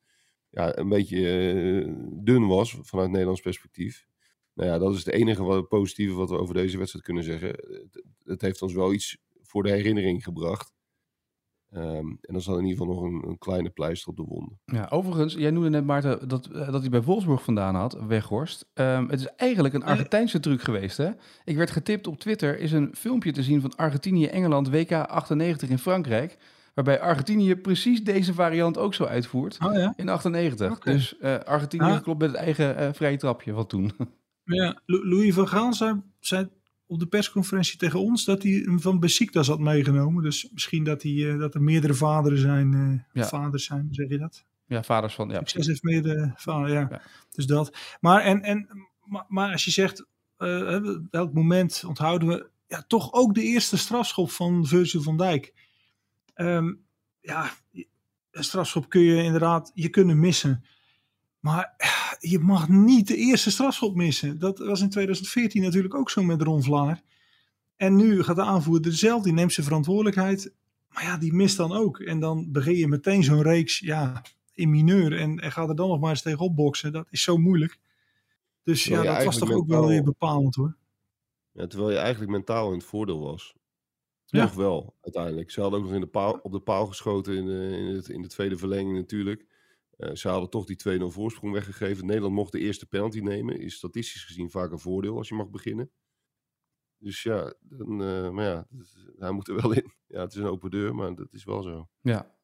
ja, 0.49 0.77
een 0.77 0.89
beetje 0.89 1.27
eh, 1.27 1.93
dun 2.23 2.47
was 2.47 2.77
vanuit 2.81 3.09
Nederlands 3.09 3.41
perspectief. 3.41 4.07
Nou 4.53 4.69
ja, 4.69 4.77
dat 4.77 4.93
is 4.93 5.05
het 5.05 5.13
enige 5.13 5.43
wat, 5.43 5.67
positieve 5.67 6.13
wat 6.13 6.29
we 6.29 6.37
over 6.37 6.53
deze 6.53 6.77
wedstrijd 6.77 7.05
kunnen 7.05 7.23
zeggen. 7.23 7.55
Het 8.23 8.41
heeft 8.41 8.61
ons 8.61 8.73
wel 8.73 8.93
iets 8.93 9.17
voor 9.41 9.63
de 9.63 9.71
herinnering 9.71 10.23
gebracht. 10.23 10.73
Ehm, 11.71 12.07
en 12.21 12.33
dat 12.33 12.43
dan 12.43 12.57
in 12.59 12.65
ieder 12.65 12.77
geval 12.85 12.93
nog 12.93 13.03
een, 13.03 13.29
een 13.29 13.37
kleine 13.37 13.69
pleister 13.69 14.09
op 14.09 14.15
de 14.15 14.23
wonden. 14.23 14.59
Ja, 14.65 14.87
overigens, 14.89 15.33
jij 15.33 15.51
noemde 15.51 15.69
net 15.69 15.85
Maarten 15.85 16.27
dat, 16.27 16.45
eh, 16.45 16.71
dat 16.71 16.81
hij 16.81 16.89
bij 16.89 17.01
Wolfsburg 17.03 17.43
vandaan 17.43 17.75
had, 17.75 17.97
Weghorst. 18.07 18.65
Ehm, 18.73 19.07
het 19.07 19.19
is 19.19 19.27
eigenlijk 19.27 19.73
een 19.73 19.83
Argentijnse 19.83 20.39
truc 20.39 20.61
geweest, 20.61 20.97
hè? 20.97 21.09
Ik 21.43 21.55
werd 21.57 21.71
getipt 21.71 22.07
op 22.07 22.19
Twitter, 22.19 22.59
is 22.59 22.71
een 22.71 22.95
filmpje 22.95 23.31
te 23.31 23.43
zien 23.43 23.61
van 23.61 23.75
Argentinië-Engeland 23.75 24.69
WK 24.69 24.91
98 24.91 25.69
in 25.69 25.79
Frankrijk. 25.79 26.37
Waarbij 26.73 27.01
Argentinië 27.01 27.55
precies 27.55 28.03
deze 28.03 28.33
variant 28.33 28.77
ook 28.77 28.93
zo 28.93 29.03
uitvoert 29.03 29.57
Oh 29.65 29.73
ja. 29.73 29.93
in 29.95 30.09
98. 30.09 30.71
Oké. 30.71 30.91
Dus 30.91 31.17
eh, 31.17 31.35
Argentinië 31.39 31.91
Ah. 31.91 32.01
klopt 32.03 32.19
met 32.19 32.29
het 32.31 32.39
eigen 32.39 32.77
eh, 32.77 32.89
vrije 32.93 33.17
trapje 33.17 33.53
van 33.53 33.65
toen. 33.67 33.91
Ja, 34.43 34.81
Lou- 34.85 35.07
Louis 35.07 35.33
van 35.33 35.47
Gaal 35.47 35.73
zei, 35.73 36.01
zei 36.19 36.49
op 36.87 36.99
de 36.99 37.05
persconferentie 37.07 37.77
tegen 37.77 37.99
ons 37.99 38.25
dat 38.25 38.43
hij 38.43 38.51
hem 38.51 38.81
van 38.81 38.99
Besiktas 38.99 39.47
had 39.47 39.59
meegenomen. 39.59 40.23
Dus 40.23 40.49
misschien 40.53 40.83
dat, 40.83 41.03
hij, 41.03 41.31
eh, 41.31 41.39
dat 41.39 41.53
er 41.55 41.61
meerdere 41.61 41.93
vaderen 41.93 42.37
zijn. 42.39 42.73
eh, 42.73 43.21
Ja. 43.21 43.27
Vaders 43.27 43.65
zijn, 43.65 43.87
zeg 43.91 44.09
je 44.09 44.17
dat? 44.17 44.45
ja, 44.67 44.83
vaders 44.83 45.13
van... 45.13 45.29
Ja, 45.29 45.37
Succes 45.37 45.67
heeft 45.67 45.83
meerdere 45.83 46.33
vaderen, 46.35 46.73
ja. 46.75 46.87
Ja. 46.89 47.01
Dus 47.31 47.45
dat. 47.45 47.77
Maar, 47.99 48.21
en, 48.21 48.41
en, 48.41 48.67
maar, 49.03 49.25
maar 49.27 49.51
als 49.51 49.65
je 49.65 49.71
zegt, 49.71 50.05
eh, 50.37 50.47
hè, 50.47 50.81
welk 51.09 51.33
moment 51.33 51.83
onthouden 51.87 52.27
we? 52.27 52.49
Ja, 52.67 52.83
toch 52.87 53.13
ook 53.13 53.33
de 53.35 53.41
eerste 53.43 53.77
strafschop 53.77 54.31
van 54.31 54.65
Virgil 54.65 55.01
van 55.01 55.17
Dijk. 55.17 55.53
Ehm, 56.33 56.73
ja, 57.21 57.51
een 58.31 58.43
strafschop 58.43 58.89
kun 58.89 59.01
je 59.01 59.23
inderdaad, 59.23 59.71
je 59.73 59.89
kunnen 59.89 60.19
missen. 60.19 60.65
Maar 61.39 61.73
eh, 61.77 62.04
je 62.19 62.39
mag 62.39 62.69
niet 62.69 63.07
de 63.07 63.15
eerste 63.15 63.51
strafschop 63.51 63.95
missen. 63.95 64.39
Dat 64.39 64.57
was 64.57 64.81
in 64.81 64.89
2014 64.89 65.61
natuurlijk 65.61 65.95
ook 65.95 66.09
zo 66.09 66.23
met 66.23 66.41
Ron 66.41 66.63
Vlaar. 66.63 67.01
En 67.75 67.95
nu 67.95 68.23
gaat 68.23 68.35
de 68.35 68.41
aanvoerder 68.41 68.93
zelf, 68.93 69.23
die 69.23 69.33
neemt 69.33 69.53
zijn 69.53 69.65
verantwoordelijkheid. 69.65 70.53
Maar 70.89 71.03
ja, 71.03 71.17
die 71.17 71.33
mist 71.33 71.57
dan 71.57 71.71
ook. 71.71 71.99
En 71.99 72.19
dan 72.19 72.51
begin 72.51 72.75
je 72.75 72.87
meteen 72.87 73.23
zo'n 73.23 73.41
reeks 73.41 73.79
ja, 73.79 74.21
in 74.53 74.69
mineur. 74.69 75.19
En, 75.19 75.39
en 75.39 75.51
gaat 75.51 75.69
er 75.69 75.75
dan 75.75 75.89
nog 75.89 75.99
maar 75.99 76.09
eens 76.09 76.21
tegenop 76.21 76.55
boksen. 76.55 76.91
Dat 76.91 77.07
is 77.09 77.21
zo 77.21 77.37
moeilijk. 77.37 77.79
Dus 78.63 78.83
Terwijl 78.83 79.03
ja, 79.03 79.15
dat 79.15 79.25
was 79.25 79.37
toch 79.37 79.51
ook 79.51 79.67
wel 79.67 79.87
weer 79.87 80.03
bepalend 80.03 80.55
hoor. 80.55 80.75
Ja, 81.51 81.67
terwijl 81.67 81.91
je 81.91 81.97
eigenlijk 81.97 82.31
mentaal 82.31 82.67
in 82.67 82.77
het 82.77 82.87
voordeel 82.87 83.19
was. 83.19 83.55
Ja. 84.25 84.43
Nog 84.43 84.53
wel, 84.53 84.93
uiteindelijk. 85.01 85.51
Ze 85.51 85.61
hadden 85.61 85.79
ook 85.79 85.85
nog 85.85 85.95
in 85.95 86.01
de 86.01 86.07
paal, 86.07 86.39
op 86.43 86.51
de 86.51 86.59
paal 86.59 86.85
geschoten 86.85 87.35
in 87.35 87.45
de, 87.45 87.77
in 87.77 87.95
het, 87.95 88.09
in 88.09 88.21
de 88.21 88.27
tweede 88.27 88.57
verlenging 88.57 88.97
natuurlijk. 88.97 89.45
Eh, 89.97 90.13
ze 90.13 90.29
hadden 90.29 90.49
toch 90.49 90.65
die 90.65 90.75
2-0 90.75 91.11
voorsprong 91.11 91.53
weggegeven. 91.53 92.05
Nederland 92.05 92.33
mocht 92.33 92.51
de 92.51 92.59
eerste 92.59 92.85
penalty 92.85 93.19
nemen. 93.19 93.59
Is 93.59 93.75
statistisch 93.75 94.23
gezien 94.23 94.49
vaak 94.49 94.71
een 94.71 94.79
voordeel 94.79 95.17
als 95.17 95.27
je 95.27 95.35
mag 95.35 95.49
beginnen. 95.49 95.91
Dus 96.97 97.23
ja, 97.23 97.53
dan, 97.59 98.03
eh, 98.03 98.29
maar 98.29 98.45
ja, 98.45 98.67
hij 99.17 99.31
moet 99.31 99.47
er 99.47 99.61
wel 99.61 99.71
in. 99.71 99.93
Ja, 100.07 100.21
het 100.21 100.33
is 100.33 100.37
een 100.37 100.47
open 100.47 100.69
deur, 100.69 100.95
maar 100.95 101.15
dat 101.15 101.33
is 101.33 101.43
wel 101.43 101.63
zo. 101.63 101.87
Ja. 102.01 102.35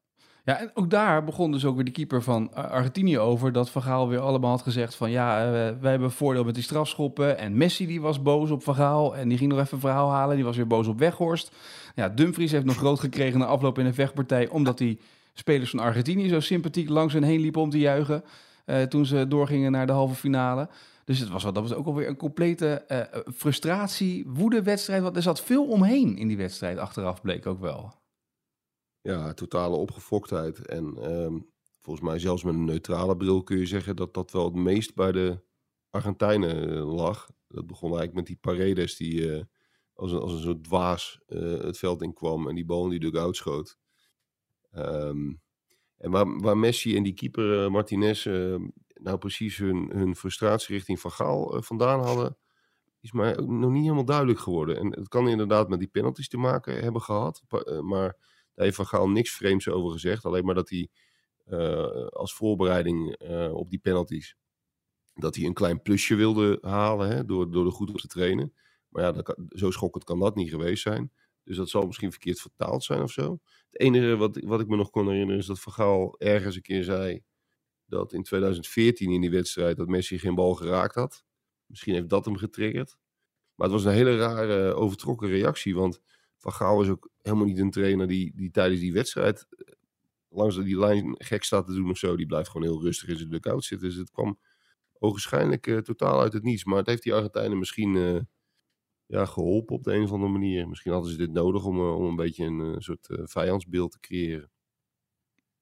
Ja, 0.44 0.58
en 0.58 0.70
ook 0.74 0.90
daar 0.90 1.24
begon 1.24 1.52
dus 1.52 1.64
ook 1.64 1.74
weer 1.74 1.84
de 1.84 1.90
keeper 1.90 2.22
van 2.22 2.54
Argentinië 2.54 3.18
over 3.18 3.52
dat 3.52 3.70
Van 3.70 3.82
Gaal 3.82 4.08
weer 4.08 4.18
allemaal 4.18 4.50
had 4.50 4.62
gezegd 4.62 4.94
van 4.94 5.10
ja, 5.10 5.38
eh, 5.38 5.80
wij 5.80 5.90
hebben 5.90 6.10
voordeel 6.10 6.44
met 6.44 6.54
die 6.54 6.62
strafschoppen. 6.62 7.38
En 7.38 7.56
Messi 7.56 7.86
die 7.86 8.00
was 8.00 8.22
boos 8.22 8.50
op 8.50 8.62
Van 8.62 8.74
Gaal 8.74 9.16
en 9.16 9.28
die 9.28 9.38
ging 9.38 9.50
nog 9.50 9.60
even 9.60 9.74
een 9.74 9.80
verhaal 9.80 10.10
halen. 10.10 10.36
Die 10.36 10.44
was 10.44 10.56
weer 10.56 10.66
boos 10.66 10.86
op 10.86 10.98
Weghorst. 10.98 11.56
Ja, 11.94 12.08
Dumfries 12.08 12.52
heeft 12.52 12.64
nog 12.64 12.76
groot 12.84 13.00
gekregen 13.00 13.38
na 13.38 13.46
afloop 13.46 13.78
in 13.78 13.86
een 13.86 13.94
vechtpartij 13.94 14.48
omdat 14.48 14.78
die 14.78 15.00
spelers 15.32 15.70
van 15.70 15.78
Argentinië 15.78 16.28
zo 16.28 16.40
sympathiek 16.40 16.88
langs 16.88 17.12
hen 17.12 17.22
heen 17.22 17.40
liepen 17.40 17.60
om 17.60 17.70
te 17.70 17.78
juichen 17.78 18.24
eh, 18.64 18.82
toen 18.82 19.06
ze 19.06 19.28
doorgingen 19.28 19.72
naar 19.72 19.86
de 19.86 19.92
halve 19.92 20.14
finale. 20.14 20.68
Dus 21.04 21.18
het 21.18 21.28
was, 21.28 21.42
wat- 21.42 21.54
dat 21.54 21.62
was 21.68 21.74
ook 21.74 21.86
alweer 21.86 22.08
een 22.08 22.16
complete 22.16 22.66
eh, 22.74 23.20
frustratie, 23.34 24.24
woede 24.26 24.62
wedstrijd. 24.62 25.02
Want 25.02 25.16
er 25.16 25.22
zat 25.22 25.42
veel 25.42 25.66
omheen 25.68 26.16
in 26.16 26.28
die 26.28 26.36
wedstrijd 26.36 26.78
achteraf, 26.78 27.20
bleek 27.20 27.46
ook 27.46 27.60
wel. 27.60 28.00
Ja, 29.00 29.34
totale 29.34 29.76
opgefoktheid. 29.76 30.66
En 30.66 30.96
ehm, 31.02 31.38
volgens 31.80 32.06
mij 32.06 32.18
zelfs 32.18 32.42
met 32.44 32.54
een 32.54 32.64
neutrale 32.64 33.16
bril 33.16 33.42
kun 33.42 33.58
je 33.58 33.66
zeggen 33.66 33.96
dat 33.96 34.14
dat 34.14 34.30
wel 34.30 34.44
het 34.44 34.54
meest 34.54 34.94
bij 34.94 35.12
de 35.12 35.42
Argentijnen 35.90 36.70
eh, 36.76 36.94
lag. 36.94 37.28
Dat 37.48 37.66
begon 37.66 37.88
eigenlijk 37.88 38.14
met 38.18 38.26
die 38.26 38.36
Paredes 38.40 38.96
die 38.96 39.32
eh, 39.34 39.42
als, 39.94 40.12
een, 40.12 40.18
als 40.20 40.44
een 40.44 40.62
dwaas 40.62 41.20
eh, 41.26 41.38
het 41.60 41.78
veld 41.78 42.02
in 42.02 42.12
kwam 42.12 42.48
en 42.48 42.54
die 42.54 42.64
bal 42.64 42.88
die 42.88 43.00
dugout 43.00 43.36
schoot. 43.36 43.78
Ehm, 44.72 45.32
en 45.96 46.10
waar, 46.10 46.40
waar 46.40 46.58
Messi 46.58 46.96
en 46.96 47.02
die 47.02 47.14
keeper 47.14 47.64
eh, 47.64 47.70
Martinez 47.70 48.26
eh, 48.26 48.56
nou 48.94 49.18
precies 49.18 49.56
hun, 49.56 49.90
hun 49.94 50.16
frustratie 50.16 50.74
richting 50.74 51.00
Van 51.00 51.10
Gaal 51.10 51.56
eh, 51.56 51.62
vandaan 51.62 52.00
hadden, 52.00 52.36
is 53.00 53.12
mij 53.12 53.32
nog 53.32 53.70
niet 53.70 53.82
helemaal 53.82 54.04
duidelijk 54.04 54.38
geworden. 54.38 54.76
En 54.76 54.90
het 54.90 55.08
kan 55.08 55.28
inderdaad 55.28 55.68
met 55.68 55.78
die 55.78 55.88
penalties 55.88 56.28
te 56.28 56.36
maken 56.36 56.82
hebben 56.82 57.02
gehad, 57.02 57.42
eh, 57.48 57.80
maar 57.80 58.16
daar 58.54 58.64
heeft 58.64 58.76
Van 58.76 58.86
Gaal 58.86 59.08
niks 59.08 59.30
vreemds 59.36 59.68
over 59.68 59.92
gezegd. 59.92 60.24
Alleen 60.24 60.44
maar 60.44 60.54
dat 60.54 60.70
hij 60.70 60.88
als 62.10 62.34
voorbereiding 62.34 63.16
op 63.52 63.70
die 63.70 63.78
penalties, 63.78 64.36
dat 65.14 65.36
hij 65.36 65.44
een 65.44 65.54
klein 65.54 65.82
plusje 65.82 66.14
wilde 66.14 66.58
halen 66.60 67.08
hè, 67.08 67.24
door, 67.24 67.50
door 67.50 67.66
er 67.66 67.72
goed 67.72 67.90
op 67.90 67.96
te 67.96 68.06
trainen. 68.06 68.52
Maar 68.88 69.02
ja, 69.02 69.12
dat 69.12 69.36
zo 69.48 69.70
schokkend 69.70 70.04
kan 70.04 70.18
dat 70.18 70.34
niet 70.34 70.50
geweest 70.50 70.82
zijn. 70.82 71.12
Dus 71.44 71.56
dat 71.56 71.68
zal 71.68 71.86
misschien 71.86 72.10
verkeerd 72.10 72.40
vertaald 72.40 72.84
zijn 72.84 73.02
of 73.02 73.10
zo. 73.10 73.38
Het 73.70 73.80
enige 73.80 74.16
wat, 74.16 74.38
wat 74.44 74.60
ik 74.60 74.68
me 74.68 74.76
nog 74.76 74.90
kon 74.90 75.08
herinneren 75.08 75.40
is 75.40 75.46
dat 75.46 75.60
Van 75.60 76.14
ergens 76.18 76.56
een 76.56 76.62
keer 76.62 76.84
zei 76.84 77.22
dat 77.86 78.12
in 78.12 78.22
2014 78.22 79.10
in 79.10 79.20
die 79.20 79.30
wedstrijd 79.30 79.76
dat 79.76 79.88
Messi 79.88 80.18
geen 80.18 80.34
bal 80.34 80.54
geraakt 80.54 80.94
had. 80.94 81.24
Misschien 81.66 81.94
heeft 81.94 82.08
dat 82.08 82.24
hem 82.24 82.36
getriggerd. 82.36 82.96
Maar 83.54 83.66
het 83.66 83.76
was 83.76 83.84
een 83.84 83.98
hele 83.98 84.16
rare 84.16 84.74
overtrokken 84.74 85.28
reactie, 85.28 85.74
want 85.74 86.00
Van 86.38 86.52
Gaal 86.52 86.82
is 86.82 86.88
ook 86.88 87.10
helemaal 87.22 87.46
niet 87.46 87.58
een 87.58 87.70
trainer 87.70 88.06
die, 88.06 88.32
die 88.34 88.50
tijdens 88.50 88.80
die 88.80 88.92
wedstrijd 88.92 89.46
eh, 89.48 89.74
langs 90.28 90.56
die 90.56 90.78
lijn 90.78 91.14
gek 91.18 91.44
staat 91.44 91.66
te 91.66 91.74
doen 91.74 91.90
of 91.90 91.98
zo. 91.98 92.16
Die 92.16 92.26
blijft 92.26 92.50
gewoon 92.50 92.66
heel 92.66 92.82
rustig 92.82 93.08
in 93.08 93.16
zijn 93.16 93.30
dugout 93.30 93.64
zitten. 93.64 93.88
Dus 93.88 93.96
het 93.96 94.10
kwam 94.10 94.38
ogenschijnlijk 94.98 95.66
eh, 95.66 95.78
totaal 95.78 96.20
uit 96.20 96.32
het 96.32 96.42
niets. 96.42 96.64
Maar 96.64 96.78
het 96.78 96.86
heeft 96.86 97.02
die 97.02 97.14
Argentijnen 97.14 97.58
misschien 97.58 97.96
eh, 97.96 98.20
ja, 99.12 99.26
geholpen 99.26 99.74
op 99.76 99.84
de 99.84 99.92
een 99.94 100.02
of 100.02 100.12
andere 100.12 100.32
manier. 100.32 100.68
Misschien 100.68 100.92
hadden 100.92 101.10
ze 101.10 101.16
dit 101.16 101.32
nodig 101.32 101.64
om, 101.64 101.78
eh, 101.78 101.96
om 101.96 102.04
een 102.04 102.16
beetje 102.16 102.44
een 102.44 102.60
eh, 102.60 102.78
soort 102.78 103.08
eh, 103.08 103.18
vijandsbeeld 103.24 103.92
te 103.92 104.00
creëren. 104.00 104.50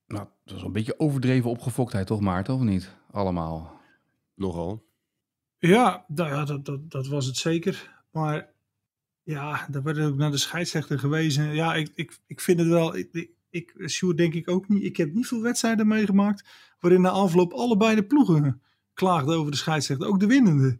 Nou, 0.06 0.26
dat 0.44 0.54
was 0.54 0.62
een 0.62 0.72
beetje 0.72 0.98
overdreven 0.98 1.50
opgefoktheid, 1.50 2.06
toch 2.06 2.20
Maarten, 2.20 2.54
of 2.54 2.60
niet? 2.60 2.96
Allemaal. 3.10 3.80
Nogal. 4.34 4.84
Ja, 5.58 6.04
nou 6.08 6.30
ja 6.30 6.44
dat, 6.44 6.64
dat, 6.64 6.90
dat 6.90 7.06
was 7.06 7.26
het 7.26 7.36
zeker. 7.36 8.02
Maar 8.10 8.52
ja, 9.22 9.66
daar 9.70 9.82
werd 9.82 9.98
ook 9.98 10.16
naar 10.16 10.30
de 10.30 10.36
scheidsrechter 10.36 10.98
gewezen. 10.98 11.54
Ja, 11.54 11.74
ik, 11.74 11.90
ik, 11.94 12.18
ik 12.26 12.40
vind 12.40 12.58
het 12.58 12.68
wel. 12.68 12.96
Ik, 12.96 13.08
ik, 13.12 13.30
ik, 13.50 13.88
Sjoerd 13.88 14.16
denk 14.16 14.34
ik 14.34 14.48
ook 14.50 14.68
niet. 14.68 14.82
Ik 14.82 14.96
heb 14.96 15.12
niet 15.14 15.26
veel 15.26 15.42
wedstrijden 15.42 15.86
meegemaakt 15.88 16.48
waarin 16.80 17.00
na 17.00 17.10
afloop 17.10 17.52
allebei 17.52 17.94
de 17.94 18.06
ploegen 18.06 18.62
klaagde 18.94 19.34
over 19.34 19.50
de 19.50 19.56
scheidsrechter. 19.56 20.08
Ook 20.08 20.20
de 20.20 20.26
winnende. 20.26 20.78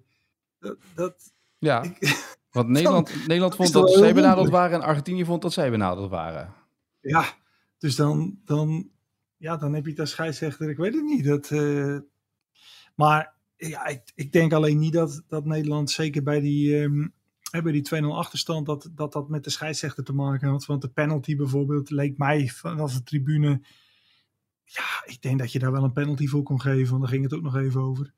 Dat, 0.59 0.77
dat, 0.95 1.33
Ja, 1.59 1.83
ik- 1.83 1.99
want 2.51 2.69
Nederland, 2.69 3.27
Nederland 3.27 3.55
vond 3.55 3.73
dat 3.73 3.83
wel 3.83 3.99
zij 3.99 4.15
benaderd 4.15 4.51
waren 4.51 4.81
en 4.81 4.87
Argentinië 4.87 5.25
vond 5.25 5.43
dat 5.43 5.53
zij 5.53 5.71
benaderd 5.71 6.11
waren. 6.11 6.55
ja, 7.01 7.25
dus 7.79 7.97
dan, 7.97 8.39
dan, 8.45 8.91
ja, 9.37 9.57
dan 9.57 9.75
heb 9.75 9.85
je 9.85 9.91
het 9.91 10.01
als 10.01 10.11
scheidsrechter. 10.11 10.71
Ik 10.71 10.77
weet 10.77 10.95
het 10.95 11.05
niet. 11.05 11.25
Dat, 11.25 11.51
eh, 11.51 11.97
maar 12.95 13.35
ja, 13.57 13.87
ik, 13.87 14.13
ik 14.15 14.33
denk 14.33 14.53
alleen 14.53 14.79
niet 14.79 14.93
dat, 14.93 15.23
dat 15.29 15.45
Nederland, 15.45 15.91
zeker 15.91 16.23
bij 16.23 16.41
die, 16.41 16.83
ehm, 16.83 17.09
bij 17.63 17.73
die 17.73 17.83
2-0 17.83 18.17
achterstand, 18.17 18.67
dat, 18.67 18.91
dat 18.95 19.13
dat 19.13 19.29
met 19.29 19.45
de 19.45 19.51
scheidsrechter 19.51 20.05
te 20.05 20.13
maken 20.13 20.49
had. 20.49 20.67
Want 20.67 20.83
de 20.83 20.89
penalty 20.89 21.37
bijvoorbeeld 21.37 21.91
leek 21.91 22.19
mij 22.19 22.49
vanaf 22.49 22.93
de 22.93 23.03
tribune. 23.03 23.63
Ja, 24.65 25.03
ik 25.05 25.23
denk 25.23 25.39
dat 25.39 25.53
je 25.53 25.59
daar 25.59 25.73
wel 25.73 25.85
een 25.85 25.93
penalty 25.93 26.27
voor 26.27 26.43
kon 26.43 26.61
geven, 26.61 26.91
want 26.91 27.01
daar 27.01 27.11
ging 27.11 27.23
het 27.23 27.35
ook 27.35 27.43
nog 27.43 27.57
even 27.57 27.81
over. 27.81 28.13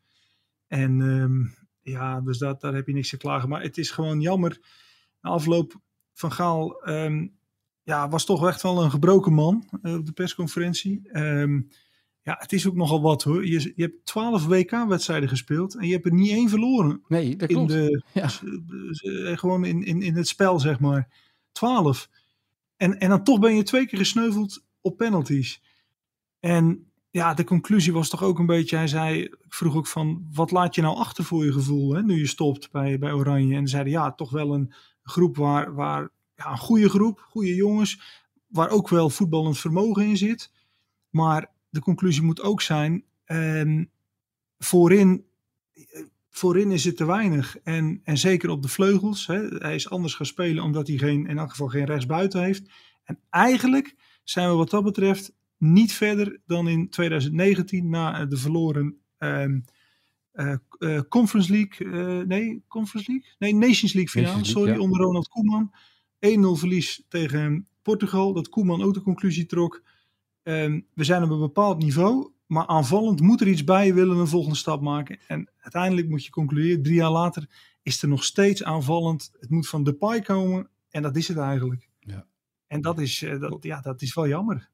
En 0.66 1.00
ehm, 1.00 1.61
ja, 1.82 2.20
dus 2.20 2.38
dat, 2.38 2.60
daar 2.60 2.74
heb 2.74 2.86
je 2.86 2.92
niks 2.92 3.08
te 3.08 3.16
klagen. 3.16 3.48
Maar 3.48 3.62
het 3.62 3.78
is 3.78 3.90
gewoon 3.90 4.20
jammer. 4.20 4.60
Na 5.20 5.30
afloop 5.30 5.80
van 6.12 6.32
Gaal 6.32 6.82
ehm, 6.82 7.26
ja, 7.82 8.08
was 8.08 8.24
toch 8.24 8.46
echt 8.46 8.62
wel 8.62 8.82
een 8.82 8.90
gebroken 8.90 9.32
man 9.32 9.68
eh, 9.82 9.94
op 9.94 10.06
de 10.06 10.12
persconferentie. 10.12 11.08
Ehm, 11.12 11.60
ja, 12.22 12.36
het 12.38 12.52
is 12.52 12.66
ook 12.68 12.74
nogal 12.74 13.00
wat 13.02 13.22
hoor. 13.22 13.46
Je, 13.46 13.72
je 13.76 13.82
hebt 13.82 14.06
12 14.06 14.46
WK-wedstrijden 14.46 15.28
gespeeld 15.28 15.76
en 15.76 15.86
je 15.86 15.92
hebt 15.92 16.04
er 16.06 16.12
niet 16.12 16.30
één 16.30 16.48
verloren. 16.48 17.02
Nee, 17.08 17.36
dat 17.36 17.48
In 17.48 17.56
klopt. 17.56 17.70
de, 17.70 18.02
Ja. 18.14 18.28
s- 18.28 18.42
eh, 18.42 19.36
gewoon 19.38 19.64
in, 19.64 19.82
in, 19.84 20.02
in 20.02 20.16
het 20.16 20.28
spel, 20.28 20.60
zeg 20.60 20.80
maar. 20.80 21.08
12. 21.52 22.08
En, 22.76 22.98
en 23.00 23.08
dan 23.08 23.24
toch 23.24 23.38
ben 23.38 23.54
je 23.56 23.62
twee 23.62 23.86
keer 23.86 23.98
gesneuveld 23.98 24.64
op 24.80 24.96
penalties. 24.96 25.62
En 26.40 26.91
ja, 27.12 27.34
de 27.34 27.44
conclusie 27.44 27.92
was 27.92 28.08
toch 28.08 28.22
ook 28.22 28.38
een 28.38 28.46
beetje, 28.46 28.76
hij 28.76 28.86
zei, 28.86 29.22
ik 29.22 29.54
vroeg 29.54 29.76
ook 29.76 29.86
van, 29.86 30.26
wat 30.32 30.50
laat 30.50 30.74
je 30.74 30.82
nou 30.82 30.96
achter 30.96 31.24
voor 31.24 31.44
je 31.44 31.52
gevoel, 31.52 31.94
hè, 31.94 32.02
nu 32.02 32.18
je 32.18 32.26
stopt 32.26 32.70
bij, 32.70 32.98
bij 32.98 33.12
Oranje? 33.12 33.56
En 33.56 33.68
zeiden, 33.68 33.92
ja, 33.92 34.12
toch 34.12 34.30
wel 34.30 34.54
een 34.54 34.72
groep 35.02 35.36
waar, 35.36 35.74
waar 35.74 36.10
ja, 36.36 36.50
een 36.50 36.58
goede 36.58 36.88
groep, 36.88 37.26
goede 37.28 37.54
jongens, 37.54 38.00
waar 38.46 38.70
ook 38.70 38.88
wel 38.88 39.10
voetballend 39.10 39.58
vermogen 39.58 40.06
in 40.06 40.16
zit. 40.16 40.52
Maar 41.10 41.50
de 41.68 41.80
conclusie 41.80 42.22
moet 42.22 42.42
ook 42.42 42.62
zijn, 42.62 43.04
ehm, 43.24 43.84
voorin, 44.58 45.24
voorin 46.30 46.70
is 46.70 46.84
het 46.84 46.96
te 46.96 47.04
weinig. 47.04 47.58
En, 47.58 48.00
en 48.04 48.18
zeker 48.18 48.50
op 48.50 48.62
de 48.62 48.68
vleugels. 48.68 49.26
Hè, 49.26 49.46
hij 49.46 49.74
is 49.74 49.90
anders 49.90 50.14
gaan 50.14 50.26
spelen 50.26 50.64
omdat 50.64 50.86
hij 50.86 50.96
geen, 50.96 51.26
in 51.26 51.38
elk 51.38 51.50
geval 51.50 51.68
geen 51.68 51.84
rechtsbuiten 51.84 52.42
heeft. 52.42 52.70
En 53.04 53.18
eigenlijk 53.30 53.96
zijn 54.24 54.48
we 54.48 54.54
wat 54.54 54.70
dat 54.70 54.84
betreft 54.84 55.32
niet 55.62 55.92
verder 55.92 56.40
dan 56.46 56.68
in 56.68 56.88
2019 56.88 57.88
na 57.88 58.20
eh, 58.20 58.28
de 58.28 58.36
verloren 58.36 58.96
ehm, 59.18 59.60
eh, 60.32 60.54
eh, 60.78 61.00
Conference 61.08 61.52
League. 61.52 61.86
nee, 62.26 62.62
Conference 62.68 63.10
League? 63.10 63.30
Nee, 63.38 63.54
Nations 63.54 63.92
League 63.92 64.22
finale. 64.22 64.44
Sorry, 64.44 64.72
ja. 64.72 64.78
onder 64.78 65.00
Ronald 65.00 65.28
Koeman. 65.28 65.72
1-0 66.18 66.58
verlies 66.58 67.04
tegen 67.08 67.66
Portugal. 67.82 68.32
Dat 68.32 68.48
Koeman 68.48 68.82
ook 68.82 68.94
de 68.94 69.02
conclusie 69.02 69.46
trok. 69.46 69.82
Ehm, 70.42 70.80
we 70.94 71.04
zijn 71.04 71.22
op 71.22 71.30
een 71.30 71.38
bepaald 71.38 71.78
niveau. 71.78 72.30
Maar 72.46 72.66
aanvallend 72.66 73.20
moet 73.20 73.40
er 73.40 73.48
iets 73.48 73.64
bij, 73.64 73.94
willen 73.94 74.14
we 74.14 74.20
een 74.20 74.28
volgende 74.28 74.56
stap 74.56 74.80
maken. 74.80 75.18
En 75.26 75.50
uiteindelijk 75.58 76.08
moet 76.08 76.24
je 76.24 76.30
concluderen, 76.30 76.82
drie 76.82 76.96
jaar 76.96 77.10
later 77.10 77.48
is 77.82 78.02
er 78.02 78.08
nog 78.08 78.24
steeds 78.24 78.64
aanvallend. 78.64 79.32
Het 79.40 79.50
moet 79.50 79.68
van 79.68 79.84
Depay 79.84 80.20
komen 80.20 80.68
en 80.90 81.02
dat 81.02 81.16
is 81.16 81.28
het 81.28 81.38
eigenlijk. 81.38 81.88
Ja. 82.00 82.26
En 82.66 82.80
dat 82.80 82.98
is, 82.98 83.24
dat, 83.38 83.56
ja, 83.60 83.80
dat 83.80 84.02
is 84.02 84.14
wel 84.14 84.28
jammer. 84.28 84.70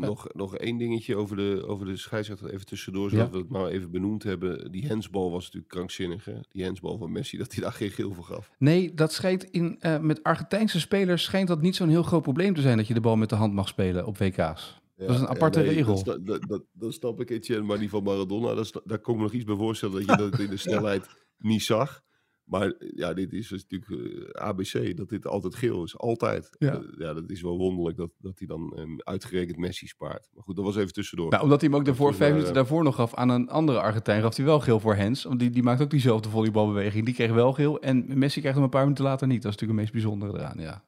Nog, 0.00 0.26
nog 0.32 0.56
één 0.56 0.76
dingetje 0.78 1.16
over 1.16 1.36
de, 1.36 1.64
over 1.66 1.86
de 1.86 1.96
scheidsrechter 1.96 2.50
even 2.52 2.66
tussendoor, 2.66 3.10
zodat 3.10 3.26
Ja. 3.26 3.32
we 3.32 3.38
het 3.38 3.48
maar 3.48 3.66
even 3.66 3.90
benoemd 3.90 4.22
hebben. 4.22 4.72
Die 4.72 4.86
hensbal 4.86 5.30
was 5.30 5.44
natuurlijk 5.44 5.72
krankzinnig, 5.72 6.24
hè? 6.24 6.34
Die 6.48 6.64
hensbal 6.64 6.98
van 6.98 7.12
Messi, 7.12 7.38
dat 7.46 7.52
hij 7.52 7.62
daar 7.62 7.72
geen 7.72 7.90
geel 7.90 8.12
voor 8.12 8.24
gaf. 8.24 8.50
Nee, 8.58 8.94
dat 8.94 9.12
schijnt 9.12 9.44
in, 9.44 9.76
eh, 9.80 9.98
met 9.98 10.22
Argentijnse 10.22 10.80
spelers 10.80 11.22
schijnt 11.22 11.48
dat 11.48 11.62
niet 11.62 11.76
zo'n 11.76 11.88
heel 11.88 12.02
groot 12.02 12.22
probleem 12.22 12.54
te 12.54 12.60
zijn 12.60 12.76
dat 12.76 12.86
je 12.86 12.94
de 12.94 13.00
bal 13.00 13.16
met 13.16 13.28
de 13.28 13.34
hand 13.36 13.52
mag 13.52 13.68
spelen 13.68 14.06
op 14.06 14.18
WK's. 14.18 14.80
Dat 14.96 15.10
is 15.10 15.20
een 15.20 15.28
aparte 15.28 15.60
regel. 15.60 16.02
Dat, 16.04 16.26
dat, 16.26 16.42
dat, 16.48 16.62
dat 16.72 16.94
snap 16.94 17.20
ik, 17.20 17.30
Etienne, 17.30 17.64
maar 17.64 17.78
die 17.78 17.88
van 17.88 18.02
Maradona, 18.02 18.54
dat, 18.54 18.80
daar 18.84 18.98
kon 18.98 19.12
ik 19.14 19.18
me 19.18 19.24
nog 19.26 19.34
iets 19.34 19.44
bij 19.44 19.56
voorstellen 19.56 20.06
dat 20.06 20.18
je 20.18 20.30
dat 20.30 20.40
in 20.40 20.50
de 20.50 20.56
snelheid 20.66 21.06
niet 21.38 21.62
zag. 21.62 22.04
Maar 22.46 22.70
eh, 22.70 22.88
ja, 22.94 23.14
dit 23.14 23.32
is 23.32 23.48
dus 23.48 23.66
natuurlijk 23.68 23.90
eh, 24.34 24.42
ABC, 24.46 24.96
dat 24.96 25.08
dit 25.08 25.26
altijd 25.26 25.54
geel 25.54 25.82
is. 25.84 25.98
Altijd. 25.98 26.48
Ja. 26.58 26.72
Eh, 26.74 26.80
ja, 26.98 27.14
dat 27.14 27.30
is 27.30 27.42
wel 27.42 27.56
wonderlijk 27.58 27.96
dat, 27.96 28.10
dat 28.18 28.38
hij 28.38 28.46
dan 28.46 28.72
uitgerekend 29.04 29.56
Messi 29.58 29.86
spaart. 29.86 30.28
Maar 30.34 30.42
goed, 30.42 30.56
dat 30.56 30.64
was 30.64 30.76
even 30.76 30.92
tussendoor. 30.92 31.30
Nou, 31.30 31.42
omdat 31.42 31.60
hij 31.60 31.68
hem 31.70 31.78
ook 31.78 31.84
daarvoor, 31.84 32.14
vijf 32.14 32.30
minuten 32.32 32.54
daarvoor 32.54 32.82
nog 32.84 32.94
gaf 32.94 33.14
aan 33.14 33.28
een 33.28 33.48
andere 33.48 33.80
Argentijn, 33.80 34.22
gaf 34.22 34.36
hij 34.36 34.44
wel 34.44 34.60
geel 34.60 34.80
voor 34.80 34.94
Hens. 34.94 35.22
Want 35.24 35.38
die, 35.40 35.50
die 35.50 35.62
maakt 35.62 35.82
ook 35.82 35.90
diezelfde 35.90 36.28
volleybalbeweging. 36.28 37.04
Die 37.04 37.14
kreeg 37.14 37.32
wel 37.32 37.52
geel 37.52 37.80
en 37.80 38.18
Messi 38.18 38.38
krijgt 38.40 38.56
hem 38.56 38.64
een 38.66 38.72
paar 38.72 38.82
minuten 38.82 39.04
later 39.04 39.26
niet. 39.26 39.42
Dat 39.42 39.52
is 39.54 39.58
natuurlijk 39.60 39.80
het 39.88 39.94
meest 39.94 40.04
bijzondere 40.04 40.38
eraan, 40.38 40.58
ja. 40.58 40.84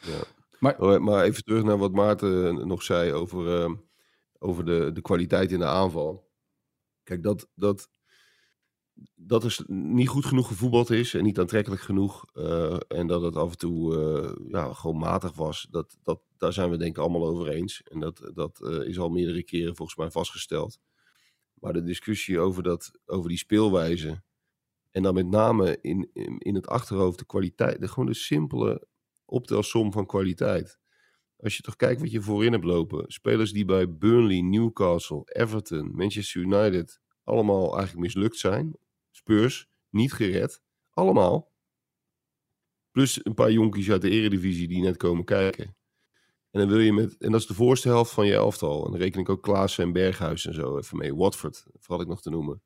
Ja. 0.00 0.18
Maar- 0.58 0.76
Maar, 0.78 1.02
maar 1.02 1.24
even 1.24 1.44
terug 1.44 1.64
naar 1.64 1.78
wat 1.78 1.92
Maarten 1.92 2.66
nog 2.66 2.82
zei 2.82 3.12
over, 3.12 3.76
over 4.38 4.64
de, 4.64 4.90
de 4.92 5.00
kwaliteit 5.00 5.52
in 5.52 5.58
de 5.58 5.64
aanval. 5.66 6.28
Kijk, 7.02 7.22
dat, 7.22 7.48
dat, 7.54 7.88
dat 9.14 9.44
er 9.44 9.58
niet 9.66 10.08
goed 10.08 10.24
genoeg 10.24 10.46
gevoetbald 10.46 10.90
is 10.90 11.14
en 11.14 11.24
niet 11.24 11.38
aantrekkelijk 11.38 11.82
genoeg. 11.82 12.24
eh, 12.32 12.76
en 12.88 13.06
dat 13.06 13.22
het 13.22 13.36
af 13.36 13.50
en 13.50 13.58
toe 13.58 13.96
eh, 13.96 14.50
ja, 14.50 14.72
gewoon 14.72 14.98
matig 14.98 15.34
was. 15.34 15.66
Dat, 15.70 15.98
dat, 16.02 16.20
daar 16.36 16.52
zijn 16.52 16.70
we 16.70 16.76
denk 16.76 16.96
ik 16.96 17.02
allemaal 17.02 17.26
over 17.26 17.48
eens. 17.48 17.82
En 17.82 18.00
dat, 18.00 18.30
dat 18.34 18.62
eh, 18.62 18.88
is 18.88 18.98
al 18.98 19.08
meerdere 19.08 19.42
keren 19.42 19.76
volgens 19.76 19.98
mij 19.98 20.10
vastgesteld. 20.10 20.78
Maar 21.54 21.72
de 21.72 21.82
discussie 21.82 22.38
over, 22.38 22.62
dat, 22.62 22.90
over 23.06 23.28
die 23.28 23.38
speelwijze. 23.38 24.22
En 24.90 25.02
dan 25.02 25.14
met 25.14 25.26
name 25.26 25.78
in, 25.80 26.10
in, 26.12 26.38
in 26.38 26.54
het 26.54 26.66
achterhoofd 26.66 27.18
de 27.18 27.26
kwaliteit. 27.26 27.80
De, 27.80 27.88
gewoon 27.88 28.08
de 28.08 28.14
simpele 28.14 28.86
optelsom 29.24 29.92
van 29.92 30.06
kwaliteit. 30.06 30.78
Als 31.36 31.56
je 31.56 31.62
toch 31.62 31.76
kijkt 31.76 32.00
wat 32.00 32.10
je 32.10 32.20
voorin 32.20 32.52
hebt 32.52 32.64
lopen. 32.64 33.04
Spelers 33.06 33.52
die 33.52 33.64
bij 33.64 33.96
Burnley, 33.96 34.40
Newcastle, 34.40 35.22
Everton, 35.24 35.90
Manchester 35.94 36.40
United 36.40 37.00
allemaal 37.24 37.76
eigenlijk 37.76 38.06
mislukt 38.06 38.36
zijn. 38.36 38.76
Spurs, 39.18 39.68
niet 39.90 40.12
gered. 40.12 40.62
Allemaal. 40.90 41.52
Plus 42.90 43.24
een 43.24 43.34
paar 43.34 43.52
jonkies 43.52 43.90
uit 43.90 44.02
de 44.02 44.10
eredivisie 44.10 44.68
die 44.68 44.80
net 44.80 44.96
komen 44.96 45.24
kijken. 45.24 45.76
En 46.50 46.60
dan 46.60 46.68
wil 46.68 46.78
je 46.78 46.92
met, 46.92 47.16
en 47.16 47.30
dat 47.30 47.40
is 47.40 47.46
de 47.46 47.54
voorste 47.54 47.88
helft 47.88 48.12
van 48.12 48.26
je 48.26 48.34
elftal. 48.34 48.84
En 48.84 48.90
dan 48.90 49.00
reken 49.00 49.20
ik 49.20 49.28
ook 49.28 49.42
Klaassen 49.42 49.84
en 49.84 49.92
Berghuis 49.92 50.46
en 50.46 50.54
zo 50.54 50.78
even 50.78 50.96
mee. 50.98 51.14
Watford, 51.14 51.66
vooral 51.78 52.00
ik 52.00 52.08
nog 52.08 52.22
te 52.22 52.30
noemen. 52.30 52.62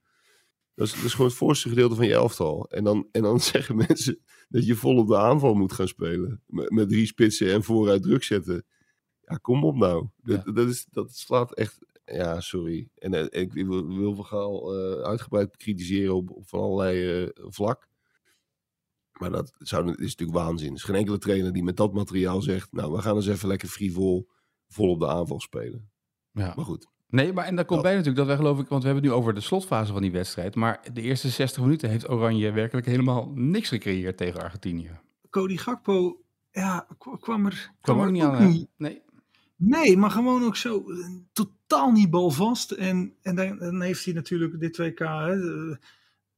Dat 0.75 0.87
is, 0.87 0.95
dat 0.95 1.05
is 1.05 1.13
gewoon 1.13 1.27
het 1.27 1.37
voorste 1.37 1.69
gedeelte 1.69 1.95
van 1.95 2.07
je 2.07 2.13
elftal. 2.13 2.71
En 2.71 2.85
dan, 2.85 3.09
en 3.13 3.23
dan 3.23 3.41
zeggen 3.53 3.77
mensen 3.77 4.23
dat 4.49 4.67
je 4.67 4.75
vol 4.75 4.97
op 4.97 5.09
de 5.09 5.19
aanval 5.19 5.55
moet 5.55 5.73
gaan 5.73 5.89
spelen. 5.89 6.43
Met, 6.47 6.71
met 6.71 6.89
drie 6.89 7.07
spitsen 7.07 7.53
en 7.53 7.63
vooruit 7.63 8.03
druk 8.03 8.23
zetten. 8.23 8.65
Ja, 9.21 9.37
kom 9.37 9.65
op 9.65 9.77
nou. 9.77 10.09
Dat, 10.17 10.45
dat, 10.55 10.69
is, 10.69 10.87
dat 10.91 11.17
slaat 11.17 11.55
echt... 11.55 11.79
Ja, 12.13 12.41
sorry. 12.41 12.89
En 12.99 13.15
eh, 13.15 13.43
ik 13.43 13.53
wil, 13.53 13.87
wil 13.87 14.15
van 14.15 14.25
Gaal 14.25 14.75
eh, 14.75 15.03
uitgebreid 15.09 15.51
bekritiseren 15.51 16.15
op, 16.15 16.31
op 16.31 16.49
van 16.49 16.61
allerlei 16.61 17.23
eh, 17.23 17.29
vlak. 17.35 17.89
Maar 19.13 19.31
dat 19.31 19.53
zou, 19.59 19.89
is 19.91 19.97
natuurlijk 20.17 20.39
waanzin. 20.39 20.69
Er 20.69 20.75
is 20.75 20.83
geen 20.83 20.95
enkele 20.95 21.19
trainer 21.19 21.53
die 21.53 21.63
met 21.65 21.77
dat 21.77 21.93
materiaal 21.93 22.41
zegt... 22.43 22.73
Nou, 22.73 22.93
we 22.93 23.03
gaan 23.03 23.17
eens 23.17 23.27
even 23.27 23.49
lekker 23.49 23.69
frivol 23.69 24.29
vol 24.69 24.91
op 24.91 25.01
de 25.01 25.09
aanval 25.09 25.41
spelen. 25.41 25.91
ja. 26.33 26.53
Maar 26.57 26.65
goed. 26.65 26.91
Nee, 27.09 27.33
maar 27.33 27.45
en 27.45 27.57
daar 27.57 27.65
komt 27.65 27.83
Dat- 27.83 27.89
bij 27.89 27.97
natuurlijk 27.99 28.19
dat 28.19 28.37
wij 28.37 28.37
geloof 28.47 28.59
ik, 28.61 28.69
want 28.69 28.83
we 28.83 28.89
hebben 28.89 29.05
het 29.09 29.15
nu 29.15 29.21
over 29.21 29.35
de 29.35 29.41
slotfase 29.41 29.93
van 29.93 30.03
die 30.03 30.13
wedstrijd. 30.13 30.55
Maar 30.55 30.81
de 30.93 31.01
eerste 31.01 31.29
60 31.29 31.63
minuten 31.63 31.91
heeft 31.91 32.09
Oranje 32.11 32.53
werkelijk 32.53 32.87
helemaal 32.87 33.31
niks 33.35 33.69
gecreëerd 33.69 34.17
tegen 34.17 34.41
Argentinië. 34.43 34.91
Cody 35.31 35.57
Gakpo, 35.57 36.21
ja, 36.51 36.87
kwam 37.21 37.47
er, 37.47 37.73
Kwam 37.81 37.97
kwam 37.97 37.99
ook 37.99 38.05
er 38.07 38.13
niet 38.13 38.23
aan. 38.23 38.51
niet. 38.51 38.69
Nee. 38.77 39.03
Nee, 39.65 39.97
maar 39.97 40.11
gewoon 40.11 40.43
ook 40.45 40.57
zo 40.57 40.91
eh, 40.91 41.07
totaal 41.33 41.91
niet 41.93 42.11
balvast. 42.11 42.71
En, 42.71 43.15
en 43.23 43.35
dan, 43.35 43.59
dan 43.59 43.83
heeft 43.83 44.05
hij 44.05 44.15
natuurlijk 44.15 44.61
dit 44.61 44.77
WK, 44.77 44.99
hè, 44.99 45.69
eh, 45.71 45.77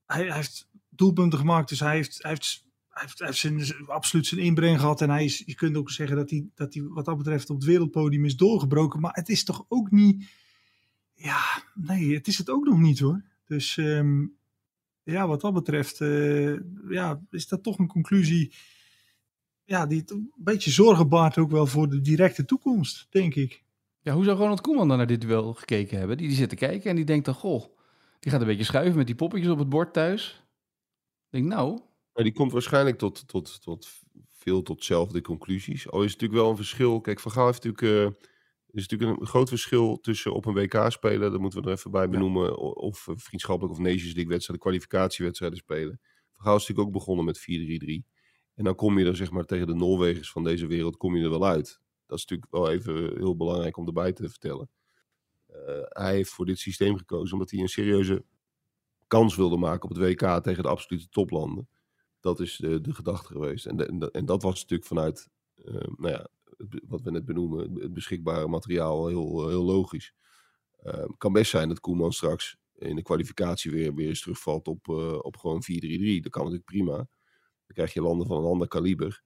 hij, 0.07 0.27
hij 0.27 0.37
heeft 0.37 0.69
doelpunten 0.89 1.39
gemaakt, 1.39 1.69
dus 1.69 1.81
hij 1.81 1.95
heeft, 1.95 2.23
hij 2.23 2.31
heeft, 2.31 2.65
hij 2.89 3.03
heeft, 3.27 3.39
zijn- 3.39 3.87
absoluut 3.87 4.27
zijn 4.27 4.41
inbreng 4.41 4.81
gehad. 4.81 5.01
En 5.01 5.11
hij 5.11 5.25
is, 5.25 5.43
je 5.47 5.55
kunt 5.55 5.77
ook 5.77 5.91
zeggen 5.91 6.17
dat 6.17 6.31
hij, 6.31 6.47
dat 6.55 6.75
hij 6.75 6.83
wat 6.83 7.05
dat 7.05 7.17
betreft 7.17 7.51
op 7.51 7.57
het 7.57 7.65
wereldpodium 7.65 8.25
is 8.25 8.37
doorgebroken. 8.37 9.01
Maar 9.01 9.15
het 9.15 9.29
is 9.29 9.45
toch 9.45 9.65
ook 9.69 9.91
niet, 9.91 10.25
ja, 11.15 11.41
nee, 11.75 12.15
het 12.15 12.27
is 12.27 12.39
het 12.39 12.51
ook 12.51 12.65
nog 12.65 12.79
niet 12.79 12.99
hoor. 12.99 13.23
Dus 13.47 13.77
ehm, 13.77 14.27
ja, 15.03 15.27
wat 15.27 15.41
dat 15.41 15.55
betreft, 15.55 16.01
eh, 16.01 16.55
ja, 16.89 17.21
is 17.31 17.49
dat 17.49 17.63
toch 17.63 17.79
een 17.79 17.87
conclusie 17.87 18.53
ja, 19.65 19.87
die 19.87 20.03
een 20.07 20.33
beetje 20.37 20.71
zorgen 20.71 21.09
baart 21.09 21.39
ook 21.39 21.51
wel 21.51 21.67
voor 21.67 21.89
de 21.89 22.01
directe 22.01 22.45
toekomst, 22.45 23.07
denk 23.11 23.35
ik. 23.35 23.63
Ja, 24.01 24.15
hoe 24.15 24.25
zou 24.25 24.39
Ronald 24.39 24.61
Koeman 24.61 24.89
dan 24.89 24.97
naar 24.97 25.07
dit 25.07 25.21
duel 25.21 25.55
gekeken 25.55 25.99
hebben? 25.99 26.17
Die, 26.17 26.29
die 26.29 26.37
zit 26.37 26.49
te 26.49 26.57
kijken 26.57 26.91
en 26.91 26.97
die 26.97 27.05
denkt 27.05 27.25
dan, 27.25 27.35
goh, 27.35 27.65
die 28.21 28.31
gaat 28.33 28.41
een 28.41 28.47
beetje 28.47 28.65
schuiven 28.65 28.97
met 28.97 29.07
die 29.07 29.15
poppetjes 29.15 29.51
op 29.51 29.59
het 29.59 29.69
bord 29.69 29.93
thuis. 29.93 30.45
Ik 31.31 31.41
denk, 31.41 31.45
nou, 31.47 31.81
Maar 32.13 32.25
die 32.25 32.33
komt 32.33 32.53
waarschijnlijk 32.53 32.99
tot, 32.99 33.29
tot, 33.29 33.63
tot 33.63 33.89
veel 34.31 34.63
tot 34.63 34.85
zelfde 34.85 35.21
conclusies. 35.21 35.91
Al 35.91 36.03
is 36.03 36.13
het 36.13 36.21
natuurlijk 36.21 36.41
wel 36.41 36.51
een 36.51 36.57
verschil. 36.57 37.01
Kijk, 37.01 37.21
Van 37.21 37.33
Gaal 37.33 37.47
heeft 37.47 37.65
natuurlijk... 37.65 38.15
eh, 38.15 38.23
Er 38.67 38.81
is 38.81 38.89
natuurlijk 38.89 39.21
een 39.21 39.27
groot 39.27 39.49
verschil 39.49 40.01
tussen 40.01 40.35
op 40.35 40.47
een 40.47 40.55
WK 40.55 40.85
spelen, 40.89 41.31
dat 41.31 41.41
moeten 41.41 41.63
we 41.63 41.67
er 41.69 41.75
even 41.77 41.91
bij 41.91 42.09
benoemen, 42.09 42.59
of 42.77 43.07
vriendschappelijk 43.11 43.75
of 43.75 43.81
Nations 43.83 44.05
League 44.15 44.27
wedstrijden, 44.33 44.65
kwalificatiewedstrijden 44.67 45.59
spelen. 45.59 46.01
Van 46.33 46.45
Gaal 46.45 46.57
is 46.57 46.61
natuurlijk 46.61 46.89
ook 46.89 46.93
begonnen 46.95 47.25
met 47.25 47.41
4-3-3. 47.41 48.14
En 48.55 48.65
dan 48.65 48.75
kom 48.75 48.99
je 48.99 49.05
er 49.05 49.17
zeg 49.17 49.31
maar 49.31 49.45
tegen 49.45 49.67
de 49.67 49.75
Noorwegers 49.75 50.31
van 50.31 50.45
deze 50.45 50.67
wereld, 50.67 50.97
kom 50.97 51.17
je 51.17 51.25
er 51.25 51.31
wel 51.31 51.47
uit. 51.47 51.81
Dat 52.07 52.19
is 52.19 52.25
natuurlijk 52.27 52.53
wel 52.53 52.71
even 52.71 53.17
heel 53.17 53.37
belangrijk 53.37 53.77
om 53.77 53.87
erbij 53.87 54.13
te 54.13 54.29
vertellen. 54.29 54.69
Eh, 55.47 55.57
hij 55.89 56.15
heeft 56.15 56.31
voor 56.31 56.47
dit 56.47 56.59
systeem 56.59 56.97
gekozen 56.97 57.33
omdat 57.33 57.51
hij 57.51 57.61
een 57.61 57.69
serieuze 57.69 58.25
kans 59.07 59.37
wilde 59.37 59.57
maken 59.57 59.91
op 59.91 59.97
het 59.97 59.99
WK 59.99 60.43
tegen 60.43 60.63
de 60.63 60.69
absolute 60.69 61.09
toplanden. 61.09 61.69
Dat 62.21 62.41
is 62.41 62.57
de, 62.57 62.81
de 62.81 62.95
gedachte 62.95 63.33
geweest. 63.33 63.67
En, 63.67 64.11
en, 64.13 64.27
dat- 64.27 64.43
was 64.43 64.61
natuurlijk 64.61 64.89
vanuit, 64.89 65.29
eh, 65.65 65.75
nou 65.75 66.09
ja, 66.09 66.29
wat 66.87 67.03
we 67.03 67.11
net 67.11 67.25
benoemen, 67.25 67.75
het 67.81 67.93
beschikbare 67.93 68.49
materiaal 68.49 69.07
heel, 69.07 69.49
heel 69.49 69.65
logisch. 69.65 70.15
Eh, 70.77 71.05
kan 71.19 71.33
best 71.33 71.51
zijn 71.51 71.69
dat 71.69 71.81
Koeman 71.81 72.13
straks 72.13 72.57
in 72.75 72.97
de 72.97 73.03
kwalificatie 73.03 73.71
weer, 73.71 73.95
weer 73.95 74.09
eens 74.09 74.21
terugvalt 74.21 74.69
op, 74.69 74.89
eh, 74.89 75.19
op 75.23 75.37
gewoon 75.37 75.63
4-3-3. 75.63 76.21
Dat 76.23 76.33
kan 76.33 76.43
natuurlijk 76.43 76.71
prima. 76.71 77.09
Krijg 77.75 77.93
je 77.93 78.03
landen 78.03 78.27
van 78.27 78.37
een 78.37 78.51
ander 78.51 78.69
kaliber. 78.69 79.23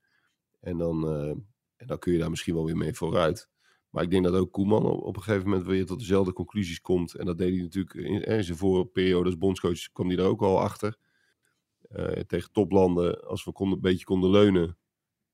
En 0.61 0.79
dan, 0.79 1.09
eh, 1.09 1.31
en 1.77 1.87
dan 1.87 1.99
kun 1.99 2.13
je 2.13 2.19
daar 2.19 2.31
misschien 2.31 2.55
wel 2.55 2.65
weer 2.65 2.77
mee 2.77 2.95
vooruit. 2.95 3.49
Maar 3.91 4.03
ik 4.03 4.11
denk 4.11 4.25
dat 4.25 4.35
ook 4.35 4.53
Koeman 4.53 4.85
op, 4.85 5.17
een 5.17 5.23
gegeven 5.23 5.49
moment 5.49 5.67
weer 5.67 5.87
tot 5.87 5.99
dezelfde 5.99 6.33
conclusies 6.33 6.81
komt. 6.81 7.15
En 7.15 7.27
dat 7.27 7.39
deed 7.39 7.53
hij 7.53 7.63
natuurlijk 7.63 7.95
in, 7.95 8.23
in 8.23 8.45
zijn 8.45 8.59
vorige 8.59 8.87
periode 8.87 9.25
als 9.25 9.39
bondscoach, 9.39 9.93
kwam 9.93 10.07
hij 10.07 10.17
daar 10.17 10.27
ook 10.27 10.43
al 10.43 10.61
achter. 10.61 10.97
Eh, 11.89 12.21
tegen 12.21 12.53
toplanden, 12.53 13.27
als 13.27 13.45
we 13.45 13.53
konden, 13.53 13.77
een 13.77 13.83
beetje 13.83 14.05
konden 14.05 14.31
leunen 14.31 14.79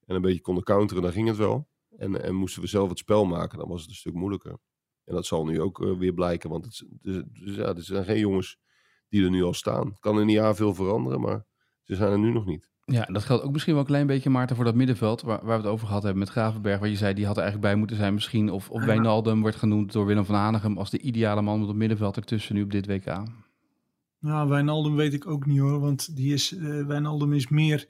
en 0.05 0.15
een 0.15 0.23
beetje 0.23 0.41
konden 0.41 0.65
counteren, 0.65 1.03
dan 1.03 1.13
ging 1.13 1.29
het 1.29 1.37
wel. 1.37 1.69
En, 1.97 2.23
en 2.23 2.35
moesten 2.35 2.63
we 2.63 2.69
zelf 2.69 2.89
het 2.89 2.99
spel 2.99 3.25
maken, 3.25 3.59
dan 3.59 3.69
was 3.69 3.81
het 3.81 3.91
een 3.91 3.97
stuk 3.97 4.15
moeilijker. 4.15 4.59
En 5.05 5.15
dat 5.15 5.27
zal 5.27 5.45
nu 5.45 5.61
ook 5.61 5.83
eh, 5.83 5.99
weer 5.99 6.15
blijken, 6.15 6.51
want 6.51 6.65
het, 6.65 6.85
dus 7.01 7.55
ja, 7.57 7.75
er 7.75 7.83
zijn 7.83 8.05
geen 8.05 8.19
jongens 8.19 8.59
die 9.09 9.25
er 9.25 9.31
nu 9.31 9.43
al 9.43 9.55
staan. 9.55 9.97
Kan 10.01 10.15
in 10.15 10.21
een 10.21 10.31
jaar 10.31 10.55
veel 10.55 10.75
veranderen, 10.75 11.21
maar 11.21 11.47
ze 11.83 11.95
zijn 11.95 12.13
er 12.13 12.19
nu 12.19 12.33
nog 12.33 12.47
niet. 12.47 12.71
Ja, 12.87 13.05
dat 13.05 13.25
geldt 13.25 13.45
ook 13.45 13.53
misschien 13.53 13.73
wel 13.73 13.83
een 13.83 13.89
klein 13.89 14.07
beetje, 14.07 14.31
Maarten, 14.31 14.57
voor 14.57 14.65
dat 14.65 14.75
middenveld 14.75 15.23
waar, 15.23 15.45
waar 15.45 15.57
we 15.57 15.63
het 15.63 15.73
over 15.73 15.87
gehad 15.87 16.03
hebben 16.03 16.21
met 16.21 16.31
Gravenberg. 16.31 16.79
Waar 16.81 16.89
je 16.89 16.97
zei, 16.97 17.15
die 17.15 17.27
had 17.27 17.37
er 17.37 17.43
eigenlijk 17.43 17.71
bij 17.73 17.79
moeten 17.79 17.97
zijn 17.97 18.15
misschien. 18.15 18.51
Of, 18.51 18.71
of. 18.71 18.85
Wijnaldum 18.85 19.41
wordt 19.41 19.57
genoemd 19.57 19.93
door 19.93 20.07
Willem 20.07 20.25
van 20.25 20.35
Hanegem 20.35 20.79
als 20.79 20.91
de 20.91 21.01
ideale 21.01 21.43
man 21.43 21.63
op 21.63 21.69
het 21.69 21.77
middenveld 21.77 22.17
ertussen 22.17 22.55
nu 22.55 22.63
op 22.63 22.71
dit 22.71 22.87
WK. 22.87 23.23
Ja, 24.19 24.47
Wijnaldum 24.47 24.95
weet 24.95 25.15
ik 25.15 25.27
ook 25.27 25.47
niet 25.47 25.59
hoor, 25.59 25.81
want 25.81 26.17
die 26.17 26.33
is, 26.33 26.57
eh 26.57 26.87
Wijnaldum 26.87 27.33
is 27.33 27.49
meer 27.49 27.87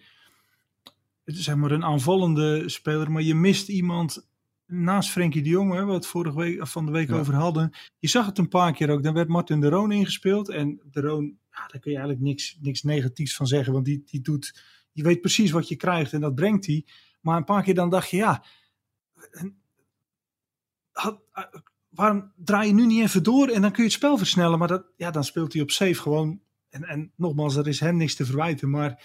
het 1.24 1.34
is 1.36 1.44
zeg 1.44 1.54
maar 1.54 1.70
een 1.70 1.84
aanvallende 1.84 2.68
speler, 2.68 3.10
maar 3.10 3.22
je 3.22 3.34
mist 3.34 3.68
iemand 3.68 4.28
naast 4.66 5.10
Frenkie 5.10 5.42
de 5.42 5.48
Jong, 5.48 5.72
hè, 5.72 5.92
het 5.92 6.06
vorige 6.06 6.36
week 6.36 6.66
van 6.66 6.86
de 6.86 6.92
week 6.92 7.08
Ja. 7.08 7.14
over 7.18 7.34
hadden. 7.34 7.70
Je 7.98 8.08
zag 8.08 8.26
het 8.26 8.38
een 8.38 8.48
paar 8.48 8.72
keer 8.72 8.90
ook. 8.90 9.02
Dan 9.02 9.14
werd 9.14 9.28
Martin 9.28 9.60
de 9.60 9.68
Roon 9.68 9.92
ingespeeld 9.92 10.48
en 10.48 10.80
de 10.90 11.00
Roon, 11.00 11.24
ja, 11.50 11.66
daar 11.66 11.80
kun 11.80 11.90
je 11.90 11.96
eigenlijk 11.98 12.20
niks, 12.20 12.58
niks 12.60 12.82
negatiefs 12.82 13.36
van 13.36 13.46
zeggen, 13.46 13.72
want 13.72 13.84
die, 13.84 14.02
die 14.06 14.20
doet, 14.20 14.62
je 14.94 15.02
weet 15.02 15.20
precies 15.20 15.50
wat 15.50 15.68
je 15.68 15.76
krijgt 15.76 16.12
en 16.12 16.20
dat 16.20 16.34
brengt 16.34 16.66
hij. 16.66 16.86
Maar 17.20 17.36
een 17.36 17.44
paar 17.44 17.62
keer 17.62 17.74
dan 17.74 17.90
dacht 17.90 18.10
je, 18.10 18.16
ja, 18.16 18.44
had, 20.92 21.20
eh, 21.32 21.44
waarom 21.88 22.32
draai 22.36 22.68
je 22.68 22.74
nu 22.74 22.86
niet 22.86 23.02
even 23.02 23.22
door 23.22 23.48
en 23.48 23.62
dan 23.62 23.70
kun 23.70 23.82
je 23.82 23.88
het 23.88 23.98
spel 23.98 24.18
versnellen? 24.18 24.58
Maar 24.58 24.68
dat, 24.68 24.86
ja, 24.96 25.10
dan 25.10 25.24
speelt 25.24 25.52
hij 25.52 25.62
op 25.62 25.70
safe 25.70 25.94
gewoon. 25.94 26.40
En, 26.68 26.84
en 26.84 27.12
nogmaals, 27.16 27.56
er 27.56 27.68
is 27.68 27.80
hem 27.80 27.96
niks 27.96 28.14
te 28.14 28.24
verwijten. 28.24 28.70
Maar 28.70 29.04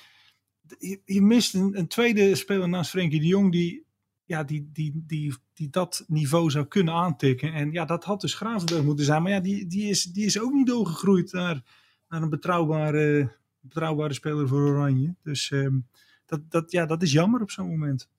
je, 0.80 1.02
je 1.06 1.22
mist 1.22 1.54
een, 1.54 1.88
tweede 1.88 2.36
speler 2.36 2.70
naast 2.70 2.90
Frenkie 2.90 3.20
de 3.20 3.28
Jong 3.28 3.52
die, 3.52 3.86
ja, 4.26 4.44
die, 4.44 4.70
die, 4.74 5.04
die, 5.08 5.34
die 5.54 5.70
dat 5.70 6.04
niveau 6.08 6.50
zou 6.50 6.66
kunnen 6.66 6.94
aantikken. 6.94 7.54
En 7.54 7.72
ja, 7.72 7.86
dat 7.86 8.04
had 8.04 8.22
dus 8.22 8.34
Gravenberg 8.34 8.84
moeten 8.84 9.06
zijn. 9.06 9.22
Maar 9.22 9.32
ja, 9.32 9.40
die, 9.40 9.68
die, 9.68 9.90
is, 9.90 10.04
die 10.04 10.26
is 10.26 10.40
ook 10.40 10.54
niet 10.54 10.68
doorgegroeid 10.68 11.32
naar, 11.32 11.64
naar 12.08 12.22
een 12.22 12.30
betrouwbare, 12.30 13.38
betrouwbare 13.60 14.14
speler 14.14 14.48
voor 14.48 14.62
Oranje. 14.62 15.16
Dus 15.24 15.52
ehm, 15.52 15.80
dat, 16.26 16.52
dat, 16.52 16.72
ja, 16.72 16.86
dat 16.86 17.02
is 17.02 17.12
jammer 17.12 17.42
op 17.42 17.52
zo'n 17.52 17.68
moment. 17.70 18.10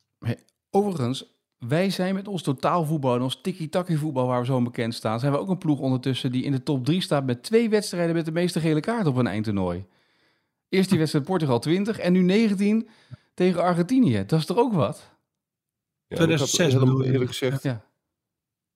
Overigens, 0.70 1.38
wij 1.59 1.90
zijn 1.90 2.14
met 2.14 2.28
ons 2.28 2.42
totaalvoetbal 2.42 3.14
en 3.14 3.23
ons 3.23 3.40
tiki-taki 3.40 3.97
voetbal 3.97 4.26
waar 4.26 4.40
we 4.40 4.47
zo 4.47 4.62
bekend 4.62 4.94
staan, 4.94 5.20
zijn 5.20 5.32
we 5.32 5.38
ook 5.38 5.49
een 5.49 5.59
ploeg 5.59 5.78
ondertussen 5.78 6.32
die 6.32 6.44
in 6.44 6.52
de 6.52 6.62
top 6.62 6.85
3 6.85 7.00
staat 7.00 7.26
met 7.26 7.42
twee 7.42 7.69
wedstrijden 7.69 8.15
met 8.15 8.25
de 8.25 8.32
meeste 8.32 8.60
gele 8.60 8.80
kaarten 8.80 9.12
op 9.12 9.17
een 9.17 9.26
eindtoernooi. 9.26 9.86
Eerst 10.69 10.88
die 10.88 10.99
wedstrijd 10.99 11.25
Portugal 11.25 11.58
20 11.58 11.99
en 11.99 12.12
nu 12.12 12.21
19 12.23 12.88
tegen 13.34 13.62
Argentinië. 13.62 14.25
Dat 14.26 14.38
is 14.38 14.47
toch 14.47 14.56
ook 14.56 14.73
wat? 14.73 15.10
Ja, 16.06 16.17
2006 16.17 16.73
ik 16.75 16.80
had 16.80 17.04
eerlijk 17.04 17.30
gezegd, 17.30 17.62
Ja. 17.62 17.84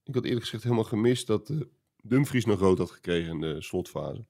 ik 0.04 0.14
had 0.14 0.24
eerlijk 0.24 0.42
gezegd 0.44 0.62
helemaal 0.62 0.84
gemist 0.84 1.26
dat 1.26 1.50
eh, 1.50 1.56
Dumfries 2.02 2.44
nog 2.44 2.58
rood 2.58 2.78
had 2.78 2.90
gekregen 2.90 3.32
in 3.32 3.40
de 3.40 3.62
slotfase. 3.62 4.24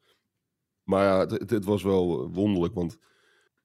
Maar 0.84 1.04
ja, 1.04 1.36
het, 1.46 1.64
was 1.64 1.82
wel 1.82 2.30
wonderlijk, 2.32 2.74
want 2.74 2.98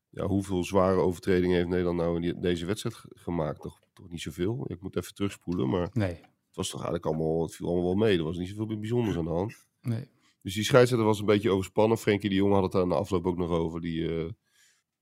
ja, 0.10 0.26
hoeveel 0.28 0.64
zware 0.64 1.00
overtredingen 1.00 1.56
heeft 1.56 1.68
Nederland 1.70 1.98
nou 1.98 2.16
in 2.16 2.22
die- 2.22 2.40
deze 2.40 2.66
wedstrijd 2.66 2.96
ge- 2.96 3.10
gemaakt? 3.14 3.62
Toch, 3.62 3.80
toch 3.94 4.10
niet 4.10 4.22
zoveel? 4.22 4.66
Ik 4.68 4.82
moet 4.82 4.96
even 4.96 5.14
terugspoelen, 5.14 5.70
maar 5.70 5.90
Nee, 5.94 6.14
het 6.48 6.56
was 6.56 6.70
toch 6.70 6.84
eigenlijk 6.84 7.06
allemaal, 7.06 7.42
het 7.42 7.56
viel 7.56 7.66
allemaal 7.68 7.86
wel 7.86 7.96
mee. 8.08 8.18
Er 8.18 8.24
was 8.24 8.38
niet 8.38 8.48
zoveel 8.50 8.80
bijzonders 8.80 9.18
aan 9.18 9.26
de 9.26 9.30
hand. 9.32 9.66
nee. 9.82 10.10
Dus 10.42 10.54
die 10.54 10.64
scheidsrechter 10.64 11.08
was 11.08 11.20
een 11.20 11.26
beetje 11.26 11.50
overspannen. 11.52 11.98
Frenkie 11.98 12.30
de 12.30 12.36
Jong 12.36 12.54
had 12.54 12.64
het 12.64 12.72
daar 12.72 12.88
na 12.88 12.96
afloop 12.96 13.26
ook 13.26 13.38
nog 13.38 13.50
over. 13.50 13.82
Die, 13.82 14.08
eh, 14.18 14.30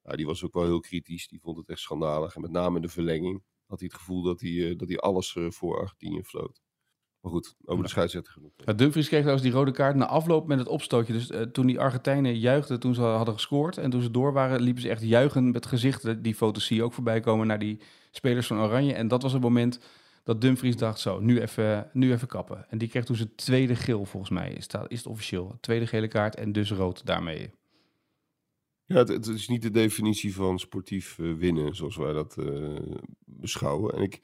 ja, 0.04 0.16
die 0.16 0.26
was 0.26 0.44
ook 0.44 0.54
wel 0.54 0.64
heel 0.64 0.80
kritisch. 0.80 1.28
Die 1.28 1.40
vond 1.42 1.58
het 1.58 1.70
echt 1.70 1.80
schandalig. 1.80 2.36
En 2.36 2.42
met 2.42 2.52
name 2.52 2.76
in 2.76 2.82
de 2.82 2.88
verlenging 2.90 3.44
had 3.66 3.80
hij 3.80 3.88
het 3.92 3.98
gevoel 3.98 4.22
dat 4.24 4.42
hij, 4.42 4.70
eh, 4.70 4.78
dat 4.78 4.88
hij 4.88 4.98
alles 4.98 5.36
eh, 5.36 5.50
voor 5.52 5.80
Argentinië 5.80 6.24
floot. 6.24 6.62
Maar 7.22 7.32
goed, 7.32 7.56
over 7.66 7.84
de 7.84 7.90
scheidsrechter 7.90 8.34
genoeg. 8.34 8.52
Ja, 8.56 8.74
Dumfries 8.74 9.08
kreeg 9.08 9.20
trouwens 9.20 9.48
die 9.48 9.56
rode 9.56 9.72
kaart 9.72 9.96
na 9.96 10.06
afloop 10.06 10.48
met 10.48 10.60
het 10.60 10.68
opstootje. 10.68 11.14
Dus 11.14 11.30
eh, 11.30 11.42
toen 11.42 11.68
die 11.68 11.80
Argentijnen 11.80 12.38
juichten 12.38 12.80
toen 12.80 12.94
ze 12.94 13.02
hadden 13.02 13.34
gescoord 13.34 13.78
en 13.78 13.90
toen 13.90 14.02
ze 14.02 14.12
door 14.12 14.34
waren, 14.34 14.62
liepen 14.62 14.82
ze 14.82 14.90
echt 14.90 15.02
juichen 15.02 15.52
met 15.52 15.66
gezichten. 15.66 16.22
Die 16.22 16.36
foto's 16.36 16.66
zie 16.66 16.76
je 16.76 16.84
ook 16.84 16.94
voorbij 16.94 17.20
komen 17.20 17.48
naar 17.48 17.60
die 17.60 17.80
spelers 18.12 18.48
van 18.48 18.60
Oranje. 18.60 18.94
En 18.94 19.08
dat 19.08 19.22
was 19.22 19.34
het 19.34 19.42
moment 19.42 19.80
dat 20.24 20.42
Dumfries 20.42 20.76
dacht, 20.76 21.00
zo, 21.00 21.20
nu 21.20 21.42
even, 21.42 21.90
nu 21.94 22.12
even 22.12 22.28
kappen. 22.28 22.70
En 22.70 22.78
die 22.78 22.88
kreeg 22.88 23.06
toen 23.06 23.16
zijn 23.16 23.36
tweede 23.36 23.76
geel, 23.76 24.06
volgens 24.06 24.32
mij, 24.32 24.54
is, 24.54 24.68
dat, 24.68 24.92
is 24.92 24.98
het 24.98 25.08
officieel. 25.08 25.58
Tweede 25.62 25.88
gele 25.88 26.08
kaart 26.08 26.36
en 26.36 26.52
dus 26.52 26.72
rood 26.72 27.06
daarmee. 27.06 27.52
Ja, 28.86 28.96
het, 28.96 29.08
het 29.08 29.28
is 29.28 29.48
niet 29.48 29.62
de 29.62 29.72
definitie 29.72 30.36
van 30.36 30.60
sportief 30.60 31.20
eh, 31.20 31.34
winnen, 31.34 31.76
zoals 31.76 31.96
wij 31.96 32.14
dat 32.14 32.38
eh, 32.38 32.76
beschouwen. 33.26 33.94
En 33.94 34.02
ik, 34.02 34.22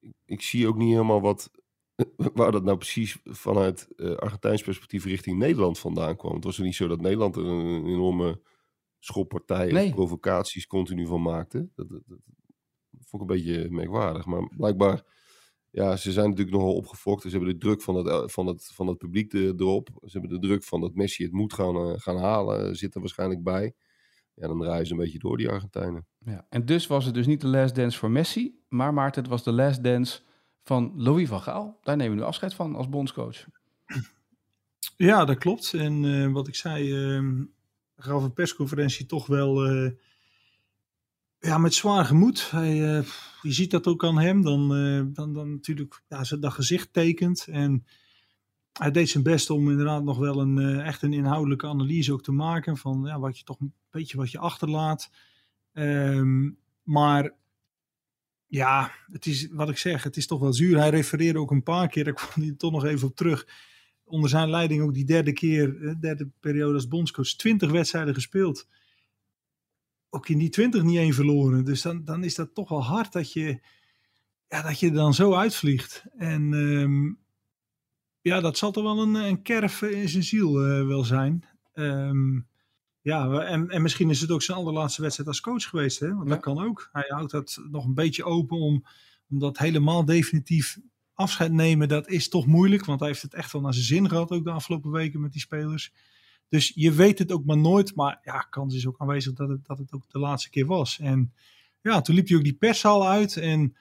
ik, 0.00 0.14
ik 0.24 0.42
zie 0.42 0.68
ook 0.68 0.76
niet 0.76 0.92
helemaal 0.92 1.20
wat, 1.20 1.50
waar 2.34 2.52
dat 2.52 2.64
nou 2.64 2.76
precies 2.76 3.18
vanuit 3.24 3.88
eh 3.96 4.14
Argentijns 4.16 4.62
perspectief 4.62 5.04
richting 5.04 5.38
Nederland 5.38 5.78
vandaan 5.78 6.16
kwam. 6.16 6.34
Het 6.34 6.44
was 6.44 6.58
er 6.58 6.64
niet 6.64 6.74
zo 6.74 6.88
dat 6.88 7.00
Nederland 7.00 7.36
er 7.36 7.44
een, 7.46 7.86
enorme 7.86 8.40
schoppartij 8.98 9.72
Nee. 9.72 9.86
of 9.88 9.94
provocaties 9.94 10.66
continu 10.66 11.06
van 11.06 11.22
maakte. 11.22 11.68
Dat, 11.74 11.88
dat, 11.88 12.02
dat 12.06 12.18
vond 13.06 13.22
ik 13.22 13.30
een 13.30 13.36
beetje 13.36 13.70
merkwaardig. 13.70 14.26
Maar 14.26 14.48
blijkbaar, 14.56 15.02
ja, 15.70 15.96
ze 15.96 16.12
zijn 16.12 16.28
natuurlijk 16.28 16.56
nogal 16.56 16.74
opgefokt. 16.74 17.22
Ze 17.22 17.28
hebben 17.28 17.48
de 17.48 17.56
druk 17.58 17.82
van 17.82 17.94
het, 17.94 18.32
van 18.32 18.46
het, 18.46 18.70
van 18.74 18.86
het 18.86 18.98
publiek 18.98 19.32
er- 19.32 19.54
erop. 19.56 19.88
Ze 20.04 20.18
hebben 20.18 20.40
de 20.40 20.46
druk 20.46 20.64
van 20.64 20.80
dat 20.80 20.94
Messi 20.94 21.22
het 21.24 21.32
moet 21.32 21.52
gaan, 21.52 21.76
eh, 21.76 21.92
gaan 21.96 22.16
halen, 22.18 22.76
zit 22.76 22.94
er 22.94 23.00
waarschijnlijk 23.00 23.42
bij. 23.42 23.74
Ja, 24.34 24.46
dan 24.48 24.60
draaien 24.60 24.86
ze 24.86 24.92
een 24.92 24.98
beetje 24.98 25.18
door, 25.18 25.36
die 25.36 25.48
Argentijnen. 25.48 26.06
Ja. 26.18 26.46
En 26.48 26.66
dus 26.66 26.86
was 26.86 27.04
het 27.04 27.14
dus 27.14 27.26
niet 27.26 27.40
de 27.40 27.46
last 27.46 27.74
dance 27.74 27.98
voor 27.98 28.10
Messi, 28.10 28.60
maar 28.68 28.94
Maarten, 28.94 29.22
het 29.22 29.30
was 29.30 29.42
de 29.44 29.52
last 29.52 29.84
dance 29.84 30.20
van 30.62 30.92
Louis 30.96 31.28
van 31.28 31.42
Gaal. 31.42 31.78
Daar 31.82 31.96
nemen 31.96 32.14
we 32.14 32.20
nu 32.20 32.26
afscheid 32.26 32.54
van 32.54 32.74
als 32.74 32.88
bondscoach. 32.88 33.44
Ja, 34.96 35.24
dat 35.24 35.38
klopt. 35.38 35.74
En 35.74 36.04
eh, 36.04 36.32
wat 36.32 36.48
ik 36.48 36.54
zei, 36.54 36.92
ehm 36.92 37.42
gaf 37.96 38.22
een 38.22 38.32
persconferentie 38.32 39.06
toch 39.06 39.26
wel 39.26 39.64
eh, 39.64 39.90
ja, 41.38 41.58
met 41.58 41.74
zwaar 41.74 42.04
gemoed. 42.04 42.50
Hij, 42.50 42.96
eh, 42.96 43.06
je 43.42 43.52
ziet 43.52 43.70
dat 43.70 43.86
ook 43.86 44.04
aan 44.04 44.18
hem. 44.18 44.42
Dan, 44.42 44.68
dan, 45.12 45.32
dan 45.32 45.50
natuurlijk 45.50 46.02
ja, 46.08 46.36
dat 46.40 46.52
gezicht 46.52 46.92
tekent. 46.92 47.46
En 47.46 47.86
hij 48.72 48.90
deed 48.90 49.08
zijn 49.08 49.22
best 49.22 49.50
om 49.50 49.70
inderdaad 49.70 50.04
nog 50.04 50.18
wel 50.18 50.40
een, 50.40 50.80
echt 50.80 51.02
een 51.02 51.12
inhoudelijke 51.12 51.66
analyse 51.66 52.12
ook 52.12 52.22
te 52.22 52.32
maken. 52.32 52.76
Van 52.76 53.02
ja, 53.04 53.18
wat 53.18 53.38
je 53.38 53.44
toch 53.44 53.60
een 53.60 53.74
beetje 53.90 54.16
wat 54.16 54.30
je 54.30 54.38
achterlaat. 54.38 55.10
Ehm, 55.72 56.50
maar 56.82 57.34
ja, 58.52 58.92
het 59.12 59.26
is 59.26 59.48
wat 59.50 59.68
ik 59.68 59.78
zeg, 59.78 60.02
het 60.02 60.16
is 60.16 60.26
toch 60.26 60.40
wel 60.40 60.52
zuur. 60.52 60.78
Hij 60.78 60.90
refereerde 60.90 61.38
ook 61.38 61.50
een 61.50 61.62
paar 61.62 61.88
keer, 61.88 62.04
daar 62.04 62.14
kwam 62.14 62.44
hij 62.44 62.54
toch 62.56 62.72
nog 62.72 62.84
even 62.84 63.08
op 63.08 63.16
terug 63.16 63.46
onder 64.04 64.30
zijn 64.30 64.50
leiding 64.50 64.82
ook 64.82 64.94
die 64.94 65.04
derde 65.04 65.32
keer, 65.32 65.86
eh, 65.86 65.94
derde 66.00 66.30
periode 66.40 66.74
als 66.74 66.88
bondscoach, 66.88 67.28
20 67.28 67.70
wedstrijden 67.70 68.14
gespeeld. 68.14 68.68
Ook 70.10 70.28
in 70.28 70.38
die 70.38 70.48
20 70.48 70.82
niet 70.82 70.96
één 70.96 71.14
verloren. 71.14 71.64
Dus 71.64 71.82
dan, 71.82 72.04
dan 72.04 72.24
is 72.24 72.34
dat 72.34 72.54
toch 72.54 72.68
wel 72.68 72.84
hard 72.84 73.12
dat 73.12 73.32
je, 73.32 73.60
ja, 74.48 74.62
dat 74.62 74.80
je 74.80 74.90
dan 74.90 75.14
zo 75.14 75.34
uitvliegt. 75.34 76.04
En 76.16 76.54
ehm, 76.54 77.12
ja, 78.20 78.40
dat 78.40 78.58
zal 78.58 78.72
toch 78.72 78.84
wel 78.84 79.02
een, 79.02 79.14
een 79.14 79.42
kerf 79.42 79.82
in 79.82 80.08
zijn 80.08 80.24
ziel 80.24 80.66
eh, 80.66 80.86
wel 80.86 81.04
zijn. 81.04 81.44
Ehm, 81.72 82.40
ja, 83.02 83.40
en, 83.40 83.68
en 83.68 83.82
misschien 83.82 84.10
is 84.10 84.20
het 84.20 84.30
ook 84.30 84.42
zijn 84.42 84.58
allerlaatste 84.58 85.02
wedstrijd 85.02 85.28
als 85.28 85.40
coach 85.40 85.64
geweest. 85.68 86.00
Hè? 86.00 86.14
Want 86.14 86.28
Ja. 86.28 86.34
dat 86.34 86.42
kan 86.42 86.64
ook. 86.64 86.88
Hij 86.92 87.04
houdt 87.08 87.30
dat 87.30 87.62
nog 87.70 87.84
een 87.84 87.94
beetje 87.94 88.24
open 88.24 88.56
om, 88.56 88.84
om 89.30 89.38
dat 89.38 89.58
helemaal 89.58 90.04
definitief 90.04 90.78
afscheid 91.14 91.52
nemen, 91.52 91.88
dat 91.88 92.08
is 92.08 92.28
toch 92.28 92.46
moeilijk. 92.46 92.84
Want 92.84 93.00
hij 93.00 93.08
heeft 93.08 93.22
het 93.22 93.34
echt 93.34 93.52
wel 93.52 93.62
naar 93.62 93.74
zijn 93.74 93.84
zin 93.84 94.08
gehad, 94.08 94.30
ook 94.30 94.44
de 94.44 94.50
afgelopen 94.50 94.90
weken 94.90 95.20
met 95.20 95.32
die 95.32 95.40
spelers. 95.40 95.92
Dus 96.48 96.72
je 96.74 96.92
weet 96.92 97.18
het 97.18 97.32
ook 97.32 97.44
maar 97.44 97.58
nooit. 97.58 97.94
Maar 97.94 98.20
ja, 98.24 98.38
kans 98.50 98.74
is 98.74 98.86
ook 98.86 98.98
aanwezig 98.98 99.32
dat 99.32 99.48
het, 99.48 99.66
dat 99.66 99.78
het 99.78 99.92
ook 99.92 100.04
de 100.08 100.18
laatste 100.18 100.50
keer 100.50 100.66
was. 100.66 100.98
En 100.98 101.32
ja, 101.80 102.00
toen 102.00 102.14
liep 102.14 102.28
hij 102.28 102.36
ook 102.36 102.44
die 102.44 102.54
perszaal 102.54 103.08
uit. 103.08 103.36
En 103.36 103.76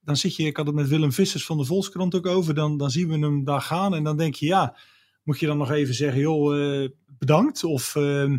dan 0.00 0.16
zit 0.16 0.36
je, 0.36 0.42
ik 0.44 0.56
had 0.56 0.66
het 0.66 0.74
met 0.74 0.88
Willem 0.88 1.12
Vissers 1.12 1.46
van 1.46 1.58
de 1.58 1.64
Volkskrant 1.64 2.14
ook 2.14 2.26
over. 2.26 2.54
Dan, 2.54 2.76
dan 2.76 2.90
zien 2.90 3.08
we 3.08 3.18
hem 3.18 3.44
daar 3.44 3.60
gaan. 3.62 3.94
En 3.94 4.04
dan 4.04 4.16
denk 4.16 4.34
je, 4.34 4.46
ja, 4.46 4.76
moet 5.22 5.38
je 5.38 5.46
dan 5.46 5.58
nog 5.58 5.70
even 5.70 5.94
zeggen, 5.94 6.20
joh, 6.20 6.56
uh, 6.56 6.88
bedankt? 7.06 7.64
Of 7.64 7.94
uh, 7.94 8.38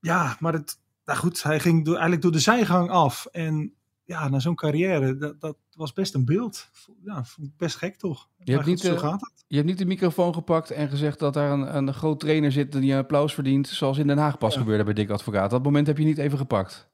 ja, 0.00 0.36
maar 0.40 0.52
het, 0.52 0.78
nou 1.04 1.18
goed, 1.18 1.42
hij 1.42 1.60
ging 1.60 1.84
door, 1.84 1.92
eigenlijk 1.92 2.22
door 2.22 2.32
de 2.32 2.38
zijgang 2.38 2.90
af. 2.90 3.26
En 3.26 3.74
ja, 4.04 4.28
na 4.28 4.38
zo'n 4.38 4.54
carrière, 4.54 5.16
dat, 5.16 5.40
dat 5.40 5.56
was 5.72 5.92
best 5.92 6.14
een 6.14 6.24
beeld. 6.24 6.70
Ja, 7.04 7.24
vond 7.24 7.46
ik 7.46 7.56
best 7.56 7.76
gek 7.76 7.96
toch? 7.96 8.28
Je 8.38 8.52
hebt, 8.52 8.66
niet, 8.66 8.80
zo 8.80 8.96
gaat 8.96 9.20
het. 9.20 9.44
je 9.46 9.56
hebt 9.56 9.68
niet 9.68 9.78
de 9.78 9.84
microfoon 9.84 10.34
gepakt 10.34 10.70
en 10.70 10.88
gezegd 10.88 11.18
dat 11.18 11.34
daar 11.34 11.50
een, 11.50 11.76
een 11.76 11.94
groot 11.94 12.20
trainer 12.20 12.52
zit 12.52 12.72
die 12.72 12.92
een 12.92 12.98
applaus 12.98 13.34
verdient, 13.34 13.68
zoals 13.68 13.98
in 13.98 14.06
Den 14.06 14.18
Haag 14.18 14.38
pas 14.38 14.56
gebeurde 14.56 14.84
bij 14.84 14.94
Dick 14.94 15.10
Advocaat. 15.10 15.50
Dat 15.50 15.62
moment 15.62 15.86
heb 15.86 15.98
je 15.98 16.04
niet 16.04 16.18
even 16.18 16.38
gepakt. 16.38 16.90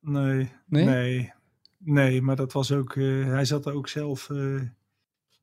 Nee, 0.00 0.52
nee, 0.66 0.84
nee, 0.84 1.32
nee 1.78 2.22
maar 2.22 2.36
dat 2.36 2.52
was 2.52 2.72
ook, 2.72 2.94
uh, 2.94 3.26
hij 3.26 3.44
zat 3.44 3.66
er 3.66 3.72
ook 3.72 3.88
zelf, 3.88 4.28
uh, 4.28 4.62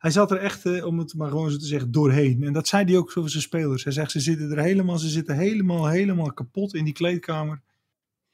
hij 0.02 0.12
zat 0.12 0.32
er 0.32 0.38
echt, 0.38 0.66
uh, 0.66 0.86
om 0.86 1.00
het 1.00 1.14
maar 1.14 1.30
gewoon 1.30 1.52
zo 1.52 1.58
te 1.58 1.66
zeggen, 1.66 1.92
doorheen. 1.92 2.44
En 2.44 2.54
dat 2.54 2.68
zei 2.68 2.86
hij 2.86 2.98
ook 2.98 3.18
over 3.18 3.30
zijn 3.30 3.44
spelers. 3.44 3.84
Hij 3.84 3.94
zegt, 3.94 4.12
ze 4.12 4.20
zitten 4.20 4.52
er 4.52 4.64
helemaal, 4.64 4.98
ze 4.98 5.10
zitten 5.10 5.36
helemaal, 5.36 5.88
helemaal 5.88 6.34
kapot 6.34 6.74
in 6.74 6.84
die 6.84 6.94
kleedkamer. 6.94 7.62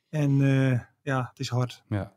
En 0.10 0.38
ja, 1.02 1.28
het 1.30 1.40
is 1.40 1.50
hard. 1.50 1.84
Ja. 1.90 2.14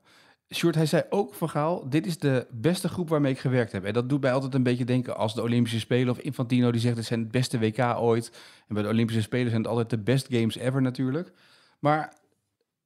Sjoerd, 0.55 0.75
hij 0.75 0.87
zei 0.87 1.03
ook 1.11 1.35
van 1.35 1.49
Gaal, 1.49 1.89
dit 1.89 2.07
is 2.07 2.19
de 2.19 2.47
beste 2.51 2.89
groep 2.89 3.09
waarmee 3.09 3.33
ik 3.33 3.39
gewerkt 3.39 3.73
heb. 3.73 3.85
En 3.85 3.93
dat 3.93 4.09
doet 4.09 4.21
mij 4.21 4.33
altijd 4.33 4.55
een 4.55 4.63
beetje 4.63 4.85
denken 4.85 5.17
als 5.17 5.35
de 5.35 5.43
Olympische 5.43 5.79
Spelen 5.79 6.11
of 6.11 6.19
Infantino 6.19 6.71
die 6.71 6.81
zegt 6.81 6.97
het 6.97 7.07
zijn 7.07 7.21
het 7.21 7.31
beste 7.31 7.59
WK 7.59 7.79
ooit. 7.79 8.31
En 8.69 8.75
bij 8.75 8.83
de 8.83 8.89
Olympische 8.89 9.23
Spelen 9.23 9.49
zijn 9.49 9.63
het 9.63 9.71
altijd 9.71 9.91
de 9.91 9.99
best 9.99 10.27
games 10.31 10.57
ever 10.57 10.83
natuurlijk. 10.83 11.33
Maar 11.79 12.17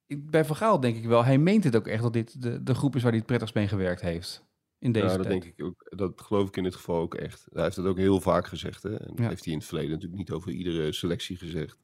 bij 0.07 0.44
Van 0.44 0.57
Gaal 0.57 0.81
denk 0.81 0.96
ik 0.96 1.05
wel, 1.05 1.24
hij 1.24 1.38
meent 1.38 1.64
het 1.64 1.77
ook 1.77 1.87
echt 1.87 2.03
dat 2.03 2.12
dit 2.12 2.42
de, 2.42 2.62
de 2.62 2.74
groep 2.74 2.96
is 2.96 3.03
waar 3.03 3.11
hij 3.11 3.18
het 3.18 3.29
prettigst 3.29 3.55
mee 3.55 3.68
gewerkt 3.68 4.00
heeft. 4.00 4.44
In 4.85 4.92
deze 4.92 5.07
ja, 5.07 5.16
dat 5.16 5.27
denk 5.27 5.44
ik 5.44 5.62
ook. 5.62 5.87
Dat 5.97 6.20
geloof 6.20 6.49
ik 6.49 6.57
in 6.57 6.62
dit 6.62 6.75
geval 6.75 7.01
ook 7.01 7.14
echt. 7.14 7.47
Hij 7.53 7.62
heeft 7.62 7.77
het 7.77 7.87
ook 7.87 7.97
heel 7.97 8.20
vaak 8.20 8.47
gezegd. 8.47 8.83
Hè? 8.83 8.97
En 8.97 9.14
dat 9.14 9.27
heeft 9.27 9.44
hij 9.44 9.53
in 9.53 9.59
het 9.59 9.68
verleden 9.68 9.90
natuurlijk 9.90 10.18
niet 10.18 10.31
over 10.31 10.51
iedere 10.51 10.92
selectie 10.92 11.37
gezegd. 11.37 11.79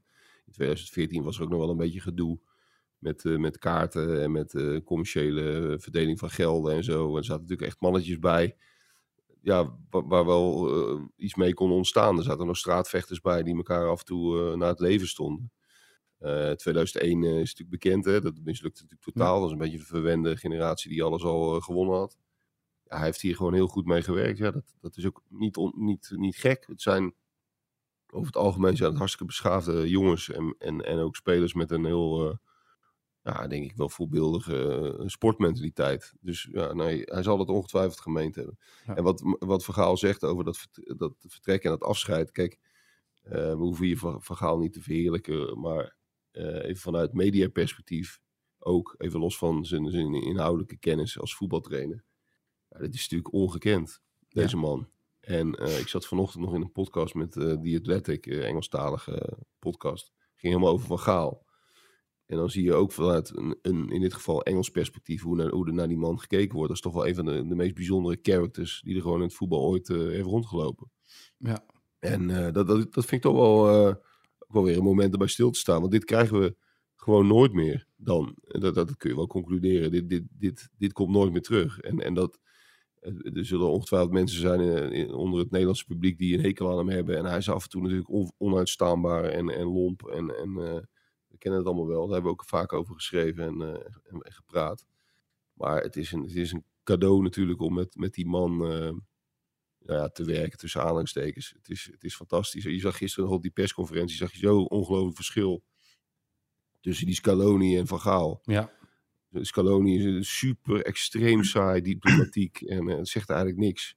In 0.47 0.53
2014 0.53 1.23
was 1.23 1.37
er 1.37 1.43
ook 1.43 1.49
nog 1.49 1.59
wel 1.59 1.71
een 1.71 1.77
beetje 1.77 2.01
gedoe 2.01 2.39
met, 2.99 3.25
uh, 3.25 3.39
met 3.39 3.59
kaarten 3.59 4.23
en 4.23 4.33
met 4.33 4.55
uh, 4.55 4.81
commerciële 4.85 5.77
verdeling 5.79 6.19
van 6.19 6.31
gelden 6.31 6.75
en 6.75 6.85
zo. 6.85 7.11
En 7.11 7.17
er 7.17 7.25
zaten 7.25 7.43
natuurlijk 7.43 7.69
echt 7.69 7.81
mannetjes 7.81 8.19
bij. 8.19 8.57
Ja, 9.43 9.79
waar, 9.91 10.07
waar 10.07 10.27
wel 10.27 10.77
uh, 10.95 11.03
iets 11.17 11.35
mee 11.35 11.55
kon 11.55 11.71
ontstaan. 11.71 12.17
Er 12.17 12.25
zaten 12.25 12.47
nog 12.47 12.57
straatvechters 12.57 13.21
bij 13.21 13.43
die 13.43 13.57
elkaar 13.57 13.89
af 13.89 13.99
en 13.99 14.07
toe 14.07 14.57
naar 14.57 14.69
het 14.69 14.81
leven 14.81 15.09
stonden. 15.09 15.53
2001 16.19 17.25
is 17.25 17.55
natuurlijk 17.55 17.71
bekend, 17.71 18.05
hè? 18.05 18.21
dat 18.21 18.41
mislukte 18.45 18.83
natuurlijk 18.83 19.11
totaal. 19.13 19.39
Dat 19.41 19.47
is 19.47 19.53
een 19.53 19.59
beetje 19.59 19.79
een 19.79 19.85
verwende 19.85 20.37
generatie 20.37 20.91
die 20.91 21.03
alles 21.03 21.23
al 21.23 21.61
gewonnen 21.61 21.97
had. 21.97 22.17
Ja, 22.91 22.97
hij 22.97 23.05
heeft 23.05 23.21
hier 23.21 23.37
gewoon 23.37 23.55
heel 23.55 23.67
goed 23.67 23.85
mee 23.87 24.03
gewerkt. 24.03 24.39
Ja, 24.39 24.51
dat, 24.51 24.75
dat 24.81 24.97
is 24.97 25.07
ook 25.07 25.23
niet, 25.29 25.57
on, 25.57 25.73
niet, 25.77 26.13
niet 26.17 26.37
gek. 26.37 26.65
Het 26.67 26.83
zijn 26.83 27.15
over 28.13 28.27
het 28.27 28.37
algemeen 28.37 28.77
zijn 28.77 28.89
het 28.89 28.99
hartstikke 28.99 29.27
beschaafde 29.27 29.89
jongens 29.89 30.31
en, 30.31 30.55
en, 30.59 30.81
en 30.81 30.99
ook 30.99 31.17
spelers 31.17 31.55
met 31.55 31.71
een 31.71 31.85
heel 31.85 32.41
ja, 33.23 33.47
denk 33.47 33.65
ik 33.65 33.77
wel 33.77 33.89
voorbeeldige 33.89 34.97
uh, 35.01 35.07
sportmentaliteit. 35.07 36.15
Dus 36.21 36.49
ja, 36.53 36.73
nee, 36.73 37.03
hij 37.05 37.23
zal 37.23 37.39
het 37.39 37.49
ongetwijfeld 37.49 38.01
gemeend 38.01 38.35
hebben. 38.35 38.59
En 38.85 39.03
wat, 39.03 39.37
wat 39.39 39.65
Vergaal 39.65 39.97
zegt 39.97 40.25
over 40.25 40.45
dat, 40.45 40.69
dat 40.97 41.15
vertrek 41.27 41.65
en 41.65 41.71
dat 41.71 41.83
afscheid. 41.83 42.31
Kijk, 42.31 42.59
uh, 43.25 43.33
we 43.33 43.55
hoeven 43.57 43.85
hier 43.85 43.99
Vergaal 44.19 44.59
niet 44.59 44.73
te 44.73 44.83
verheerlijken, 44.83 45.61
maar 45.61 45.97
even 46.33 46.77
vanuit 46.77 47.13
mediaperspectief 47.13 48.21
ook, 48.59 48.95
even 48.99 49.21
los 49.21 49.39
van 49.39 49.65
zijn, 49.65 49.91
zijn 49.91 50.15
inhoudelijke 50.15 50.79
kennis 50.79 51.19
als 51.19 51.37
voetbaltrainer. 51.37 52.05
Ja, 52.71 52.79
dit 52.79 52.95
is 52.95 53.01
natuurlijk 53.01 53.33
ongekend, 53.33 54.01
deze 54.29 54.57
ja. 54.57 54.63
man. 54.63 54.89
En 55.21 55.53
ik 55.53 55.89
zat 55.89 56.07
vanochtend 56.07 56.45
nog 56.45 56.55
in 56.55 56.61
een 56.61 56.73
podcast 56.73 57.15
met 57.15 57.37
uh, 57.37 57.45
The 57.45 57.77
Athletic, 57.79 58.27
Engelstalige 58.27 59.39
podcast. 59.59 60.13
Ging 60.35 60.53
helemaal 60.53 60.73
over 60.73 60.87
Van 60.87 60.99
Gaal. 60.99 61.47
En 62.27 62.37
dan 62.37 62.51
zie 62.51 62.65
je 62.65 62.75
ook 62.75 62.93
vanuit 62.93 63.37
een, 63.37 63.59
een, 63.63 63.91
in 63.91 64.01
dit 64.01 64.15
geval 64.15 64.43
Engels 64.43 64.71
perspectief 64.71 65.23
hoe, 65.23 65.37
naar, 65.37 65.49
hoe 65.49 65.67
er 65.67 65.73
naar 65.73 65.89
die 65.89 65.97
man 65.97 66.21
gekeken 66.21 66.55
wordt. 66.55 66.69
Dat 66.69 66.77
is 66.77 66.83
toch 66.83 66.95
wel 66.95 67.07
een 67.07 67.15
van 67.15 67.25
de, 67.25 67.47
de 67.47 67.55
meest 67.55 67.75
bijzondere 67.75 68.19
characters 68.23 68.81
die 68.85 68.95
er 68.95 69.03
gewoon 69.03 69.17
in 69.17 69.27
het 69.27 69.35
voetbal 69.35 69.61
ooit 69.61 69.89
heeft 69.89 70.25
rondgelopen. 70.25 70.91
Ja. 71.37 71.65
En 71.99 72.27
dat, 72.53 72.67
dat, 72.67 72.67
dat 72.67 73.05
vind 73.05 73.13
ik 73.13 73.23
toch 73.23 73.37
wel, 73.37 73.69
ook 74.39 74.53
wel 74.53 74.65
weer 74.65 74.77
een 74.77 74.83
moment 74.83 75.13
erbij 75.13 75.27
stil 75.27 75.51
te 75.51 75.59
staan. 75.59 75.81
Want 75.81 75.93
dit 75.93 76.05
krijgen 76.05 76.41
we 76.41 76.57
gewoon 76.97 77.27
nooit 77.27 77.53
meer 77.53 77.87
dan. 77.97 78.37
Dat, 78.41 78.75
dat 78.75 78.97
kun 78.97 79.11
je 79.11 79.17
wel 79.17 79.27
concluderen. 79.27 79.91
Dit, 79.91 80.09
dit, 80.09 80.25
dit, 80.31 80.69
dit 80.79 80.93
komt 80.93 81.11
nooit 81.11 81.33
meer 81.33 81.43
terug. 81.43 81.81
En, 81.81 82.01
en 82.01 82.15
dat, 82.15 82.39
er 83.01 83.47
zullen 83.47 83.71
ongetwijfeld 83.71 84.13
mensen 84.13 84.41
zijn 84.41 84.93
in, 84.93 85.13
onder 85.13 85.41
het 85.41 85.51
Nederlandse 85.51 85.85
publiek 85.85 86.19
die 86.19 86.39
een 86.39 86.45
hekel 86.45 86.71
aan 86.71 86.79
hem 86.79 86.89
hebben. 86.89 87.17
En 87.17 87.25
hij 87.25 87.39
is 87.39 87.51
af 87.51 87.63
en 87.63 87.71
toe 87.71 87.83
natuurlijk 87.83 88.09
on, 88.09 88.33
onuitstaanbaar 88.39 89.25
en, 89.25 89.49
en 89.49 89.67
lomp 89.67 90.07
en... 90.07 90.37
en 90.39 90.89
kennen 91.41 91.61
het 91.61 91.69
allemaal 91.69 91.87
wel. 91.87 92.05
Daar 92.05 92.13
hebben 92.13 92.33
we 92.33 92.39
ook 92.39 92.45
vaak 92.45 92.73
over 92.73 92.95
geschreven 92.95 93.45
en, 93.45 93.61
uh, 93.61 93.69
en, 93.69 94.21
en, 94.21 94.33
gepraat. 94.33 94.87
Maar 95.53 95.83
het 95.83 95.97
is 95.97 96.13
een, 96.13 96.23
het 96.23 96.37
is 96.37 96.53
een 96.53 96.65
cadeau 96.85 97.23
natuurlijk 97.23 97.61
om 97.61 97.75
met, 97.75 97.95
met 97.95 98.15
die 98.15 98.27
man 98.27 98.73
uh, 98.73 98.93
ja, 99.79 100.09
te 100.09 100.25
werken 100.25 100.59
tussen 100.59 100.81
aanhalingstekens. 100.81 101.55
Het 101.57 101.69
is, 101.69 101.89
het 101.93 102.05
is 102.05 102.15
fantastisch. 102.15 102.65
Je 102.65 102.81
zag 102.81 102.97
gisteren 102.97 103.31
op 103.31 103.43
die 103.43 103.51
persconferentie 103.51 104.17
zag 104.17 104.33
je 104.33 104.39
zo 104.39 104.63
ongelooflijk 104.63 105.17
verschil 105.17 105.63
tussen 106.81 107.07
die 107.07 107.15
Scaloni 107.15 107.79
en 107.79 107.87
Van 107.87 108.01
Gaal. 108.01 108.41
Ja. 108.43 108.73
Scaloni 109.33 110.19
is 110.19 110.39
super 110.39 110.85
extreem 110.85 111.45
saai 111.45 111.81
diplomatiek 111.81 112.61
en 112.75 112.89
uh, 112.89 112.99
zegt 113.03 113.31
eigenlijk 113.31 113.61
niks. 113.61 113.97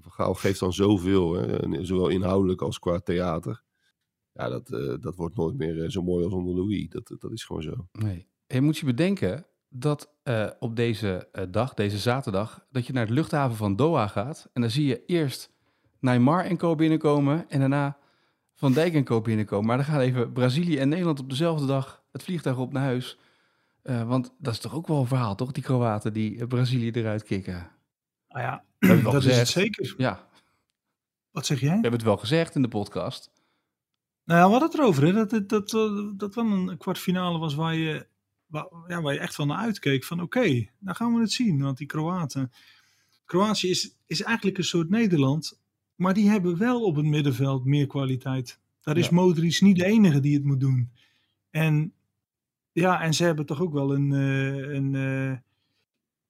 Van 0.00 0.12
Gaal 0.12 0.34
geeft 0.34 0.60
dan 0.60 0.72
zoveel, 0.72 1.32
hè, 1.32 1.84
zowel 1.84 2.08
inhoudelijk 2.08 2.62
als 2.62 2.78
qua 2.78 2.98
theater. 2.98 3.62
Ja, 4.32 4.48
dat, 4.48 4.70
uh, 4.70 4.94
dat 5.00 5.16
wordt 5.16 5.36
nooit 5.36 5.56
meer 5.56 5.90
zo 5.90 6.02
mooi 6.02 6.24
als 6.24 6.32
onder 6.32 6.54
Louis. 6.54 6.88
Dat, 6.88 7.14
dat 7.18 7.32
is 7.32 7.44
gewoon 7.44 7.62
zo. 7.62 7.88
Nee. 7.92 8.26
Je 8.46 8.60
moet 8.60 8.78
je 8.78 8.86
bedenken 8.86 9.46
dat 9.68 10.12
op 10.58 10.76
deze 10.76 11.28
dag, 11.50 11.74
deze 11.74 11.98
zaterdag, 11.98 12.66
dat 12.70 12.86
je 12.86 12.92
naar 12.92 13.06
de 13.06 13.12
luchthaven 13.12 13.56
van 13.56 13.76
Doha 13.76 14.06
gaat. 14.06 14.50
En 14.52 14.60
dan 14.60 14.70
zie 14.70 14.86
je 14.86 15.04
eerst 15.06 15.50
Neymar 16.00 16.44
en 16.44 16.56
Co 16.56 16.74
binnenkomen 16.74 17.48
en 17.48 17.60
daarna 17.60 17.98
Van 18.54 18.72
Dijk 18.72 18.94
en 18.94 19.04
Co 19.04 19.20
binnenkomen. 19.20 19.66
Maar 19.66 19.76
dan 19.76 19.86
gaan 19.86 20.00
even 20.00 20.32
Brazilië 20.32 20.78
en 20.78 20.88
Nederland 20.88 21.20
op 21.20 21.30
dezelfde 21.30 21.66
dag 21.66 22.02
het 22.12 22.22
vliegtuig 22.22 22.58
op 22.58 22.72
naar 22.72 22.82
huis. 22.82 23.18
Want 23.84 24.34
dat 24.38 24.52
is 24.52 24.60
toch 24.60 24.74
ook 24.74 24.86
wel 24.86 25.00
een 25.00 25.06
verhaal, 25.06 25.34
toch? 25.34 25.52
Die 25.52 25.62
Kroaten 25.62 26.12
die 26.12 26.46
Brazilië 26.46 26.90
eruit 26.90 27.22
kicken. 27.22 27.70
Nou 28.28 28.42
ja, 28.42 28.64
dat, 28.78 29.02
dat 29.02 29.24
is 29.24 29.36
het 29.36 29.48
zeker. 29.48 29.94
Ja. 29.96 30.28
Wat 31.30 31.46
zeg 31.46 31.60
jij? 31.60 31.68
We 31.68 31.74
hebben 31.74 31.92
het 31.92 32.02
wel 32.02 32.16
gezegd 32.16 32.54
in 32.54 32.62
de 32.62 32.68
podcast. 32.68 33.30
Nou 34.24 34.40
ja, 34.40 34.44
we 34.44 34.50
hadden 34.50 34.70
het 34.70 34.78
erover, 34.78 35.04
hè? 35.04 35.12
Dat, 35.12 35.48
dat, 35.48 35.70
dat, 35.70 36.18
dat 36.18 36.34
wel 36.34 36.44
een 36.44 36.78
kwartfinale 36.78 37.38
was 37.38 37.54
waar 37.54 37.74
je, 37.74 38.06
waar, 38.46 38.66
ja, 38.86 39.02
waar 39.02 39.12
je 39.12 39.20
echt 39.20 39.36
wel 39.36 39.46
naar 39.46 39.58
uitkeek. 39.58 40.04
Van 40.04 40.20
oké, 40.20 40.38
okay, 40.38 40.70
dan 40.78 40.94
gaan 40.94 41.14
we 41.14 41.20
het 41.20 41.32
zien. 41.32 41.62
Want 41.62 41.78
die 41.78 41.86
Kroaten... 41.86 42.52
Kroatië 43.24 43.70
is, 43.70 43.96
is 44.06 44.22
eigenlijk 44.22 44.58
een 44.58 44.64
soort 44.64 44.90
Nederland, 44.90 45.60
maar 45.94 46.14
die 46.14 46.28
hebben 46.28 46.58
wel 46.58 46.82
op 46.82 46.96
het 46.96 47.04
middenveld 47.04 47.64
meer 47.64 47.86
kwaliteit. 47.86 48.60
Daar 48.80 48.96
is. 48.96 49.08
Modric 49.08 49.60
niet 49.60 49.76
de 49.76 49.84
enige 49.84 50.20
die 50.20 50.34
het 50.34 50.44
moet 50.44 50.60
doen. 50.60 50.92
En 51.50 51.92
ja, 52.74 53.02
en 53.02 53.14
ze 53.14 53.24
hebben 53.24 53.46
toch 53.46 53.60
ook 53.60 53.72
wel 53.72 53.94
een, 53.94 54.10
uh, 54.10 54.74
een, 54.74 54.94
uh, 54.94 55.36